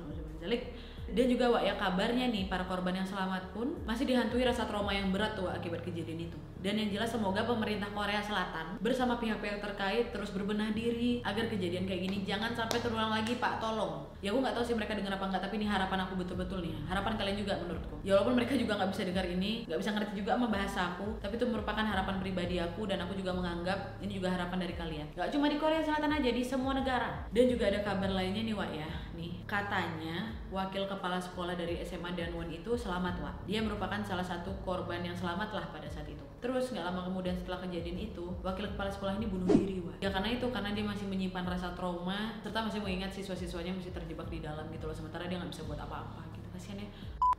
dan 1.15 1.25
juga 1.25 1.45
Wak 1.49 1.63
ya 1.65 1.73
kabarnya 1.77 2.29
nih 2.29 2.45
para 2.49 2.65
korban 2.65 2.93
yang 2.93 3.07
selamat 3.07 3.53
pun 3.55 3.73
masih 3.85 4.05
dihantui 4.05 4.45
rasa 4.45 4.69
trauma 4.69 4.93
yang 4.93 5.09
berat 5.09 5.33
tuh 5.33 5.49
Wak, 5.49 5.61
akibat 5.61 5.81
kejadian 5.81 6.29
itu. 6.29 6.37
Dan 6.59 6.75
yang 6.75 6.91
jelas 6.91 7.07
semoga 7.07 7.47
pemerintah 7.47 7.87
Korea 7.95 8.19
Selatan 8.19 8.75
bersama 8.83 9.15
pihak-pihak 9.15 9.63
terkait 9.63 10.11
terus 10.11 10.35
berbenah 10.35 10.75
diri 10.75 11.23
agar 11.23 11.47
kejadian 11.47 11.87
kayak 11.87 12.03
gini 12.03 12.27
jangan 12.27 12.51
sampai 12.51 12.83
terulang 12.83 13.15
lagi 13.15 13.39
Pak 13.39 13.63
tolong. 13.63 14.03
Ya 14.19 14.35
aku 14.35 14.43
nggak 14.43 14.59
tahu 14.59 14.65
sih 14.67 14.75
mereka 14.75 14.99
dengar 14.99 15.15
apa 15.15 15.31
nggak 15.31 15.43
tapi 15.47 15.55
ini 15.55 15.67
harapan 15.71 16.03
aku 16.03 16.19
betul-betul 16.19 16.59
nih. 16.59 16.75
Harapan 16.91 17.15
kalian 17.15 17.37
juga 17.39 17.55
menurutku. 17.63 17.95
Ya 18.03 18.19
walaupun 18.19 18.35
mereka 18.35 18.59
juga 18.59 18.75
nggak 18.75 18.91
bisa 18.91 19.03
dengar 19.07 19.23
ini, 19.23 19.63
nggak 19.71 19.79
bisa 19.79 19.91
ngerti 19.95 20.13
juga 20.19 20.31
sama 20.35 20.47
bahasa 20.51 20.79
aku, 20.91 21.07
tapi 21.23 21.33
itu 21.39 21.45
merupakan 21.47 21.85
harapan 21.87 22.15
pribadi 22.19 22.55
aku 22.59 22.81
dan 22.91 22.99
aku 23.07 23.15
juga 23.15 23.31
menganggap 23.31 23.79
ini 24.03 24.11
juga 24.19 24.27
harapan 24.35 24.59
dari 24.59 24.75
kalian. 24.75 25.07
Gak 25.15 25.31
cuma 25.31 25.47
di 25.47 25.55
Korea 25.55 25.79
Selatan 25.79 26.11
aja 26.11 26.29
di 26.29 26.43
semua 26.43 26.75
negara. 26.75 27.23
Dan 27.31 27.47
juga 27.47 27.71
ada 27.71 27.79
kabar 27.79 28.11
lainnya 28.11 28.43
nih 28.43 28.55
Wak 28.59 28.71
ya. 28.75 28.91
Nih 29.15 29.31
katanya 29.47 30.35
wakil 30.49 30.89
kepala 30.89 31.21
sekolah 31.21 31.53
dari 31.53 31.77
SMA 31.85 32.17
Danwon 32.17 32.49
itu 32.49 32.73
selamat 32.73 33.21
Wak. 33.21 33.35
Dia 33.45 33.61
merupakan 33.61 34.01
salah 34.01 34.25
satu 34.25 34.49
korban 34.65 35.05
yang 35.05 35.13
selamat 35.13 35.53
lah 35.53 35.65
pada 35.69 35.85
saat 35.85 36.09
itu. 36.09 36.21
Terus 36.41 36.73
nggak 36.73 36.85
lama 36.89 37.05
kemudian 37.05 37.37
setelah 37.37 37.61
kejadian 37.61 38.09
itu, 38.09 38.25
wakil 38.41 38.65
kepala 38.73 38.89
sekolah 38.89 39.21
ini 39.21 39.29
bunuh 39.29 39.45
diri, 39.45 39.77
Wak. 39.85 40.01
Ya 40.01 40.09
karena 40.09 40.33
itu, 40.33 40.49
karena 40.49 40.73
dia 40.73 40.85
masih 40.85 41.05
menyimpan 41.05 41.45
rasa 41.45 41.77
trauma, 41.77 42.33
serta 42.41 42.65
masih 42.65 42.81
mengingat 42.81 43.13
siswa-siswanya 43.13 43.77
masih 43.77 43.93
terjebak 43.93 44.25
di 44.33 44.41
dalam 44.41 44.65
gitu 44.73 44.89
loh. 44.89 44.95
Sementara 44.97 45.29
dia 45.29 45.37
nggak 45.37 45.53
bisa 45.53 45.63
buat 45.69 45.77
apa-apa 45.77 46.25
gitu. 46.33 46.47
Kasian 46.49 46.81
ya. 46.81 46.89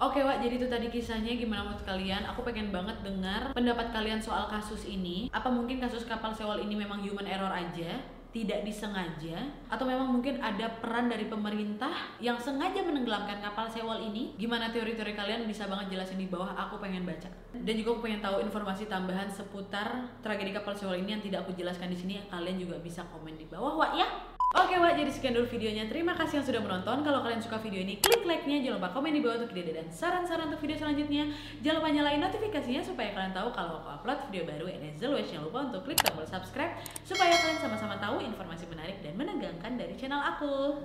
Oke 0.00 0.24
Wak, 0.24 0.40
jadi 0.40 0.56
itu 0.56 0.64
tadi 0.64 0.88
kisahnya 0.88 1.36
gimana 1.36 1.68
menurut 1.68 1.84
kalian? 1.84 2.24
Aku 2.32 2.40
pengen 2.40 2.72
banget 2.72 3.04
dengar 3.04 3.52
pendapat 3.52 3.92
kalian 3.92 4.16
soal 4.16 4.48
kasus 4.48 4.88
ini. 4.88 5.28
Apa 5.28 5.52
mungkin 5.52 5.76
kasus 5.76 6.08
kapal 6.08 6.32
Sewol 6.32 6.64
ini 6.64 6.72
memang 6.72 7.04
human 7.04 7.28
error 7.28 7.52
aja? 7.52 8.00
Tidak 8.30 8.62
disengaja 8.62 9.50
atau 9.66 9.82
memang 9.82 10.06
mungkin 10.06 10.38
ada 10.38 10.70
peran 10.78 11.10
dari 11.10 11.26
pemerintah 11.26 12.14
yang 12.22 12.38
sengaja 12.38 12.82
menenggelamkan 12.86 13.42
kapal 13.42 13.66
Sewol 13.66 14.06
ini 14.06 14.38
gimana 14.38 14.70
teori-teori 14.70 15.18
kalian 15.18 15.50
bisa 15.50 15.66
banget 15.66 15.98
jelasin 15.98 16.18
di 16.18 16.30
bawah 16.30 16.54
aku 16.54 16.78
pengen 16.78 17.02
baca. 17.02 17.26
Dan 17.50 17.74
juga 17.74 17.98
aku 17.98 18.06
pengen 18.06 18.22
tahu 18.22 18.38
informasi 18.46 18.86
tambahan 18.86 19.26
seputar 19.26 20.18
tragedi 20.22 20.54
kapal 20.54 20.78
Sewol 20.78 21.02
ini 21.02 21.18
yang 21.18 21.22
tidak 21.22 21.46
aku 21.46 21.58
jelaskan 21.58 21.90
di 21.90 21.98
sini 21.98 22.14
kalian 22.30 22.56
juga 22.58 22.78
bisa 22.78 23.02
komen 23.10 23.34
di 23.34 23.46
bawah 23.50 23.74
Wak 23.74 23.92
ya 23.98 24.08
Oke 24.50 24.74
Wak, 24.82 24.98
jadi 24.98 25.06
sekian 25.14 25.30
dulu 25.30 25.46
videonya. 25.46 25.86
Terima 25.86 26.10
kasih 26.10 26.42
yang 26.42 26.46
sudah 26.46 26.58
menonton. 26.58 27.06
Kalau 27.06 27.22
kalian 27.22 27.38
suka 27.38 27.62
video 27.62 27.86
ini, 27.86 28.02
klik 28.02 28.26
like-nya. 28.26 28.58
Jangan 28.58 28.82
lupa 28.82 28.90
komen 28.90 29.14
di 29.14 29.22
bawah 29.22 29.46
untuk 29.46 29.54
ide 29.54 29.78
dan 29.78 29.86
saran-saran 29.86 30.50
untuk 30.50 30.58
video 30.58 30.74
selanjutnya. 30.74 31.30
Jangan 31.62 31.78
lupa 31.78 31.88
nyalain 31.94 32.18
notifikasinya 32.18 32.82
supaya 32.82 33.14
kalian 33.14 33.30
tahu 33.30 33.54
kalau 33.54 33.78
aku 33.78 34.02
upload 34.02 34.18
video 34.26 34.42
baru. 34.50 34.66
And 34.74 34.90
as 34.90 34.98
always, 35.06 35.30
jangan 35.30 35.46
lupa 35.46 35.70
untuk 35.70 35.86
klik 35.86 36.02
tombol 36.02 36.26
subscribe 36.26 36.74
supaya 37.06 37.30
kalian 37.30 37.62
sama-sama 37.62 37.94
tahu 38.02 38.26
informasi 38.26 38.66
menarik 38.66 38.98
dan 39.06 39.14
menegangkan 39.14 39.78
dari 39.78 39.94
channel 39.94 40.18
aku. 40.18 40.82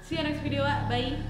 See 0.00 0.16
you 0.16 0.24
next 0.24 0.40
video, 0.40 0.64
Wak. 0.64 0.88
Bye! 0.88 1.20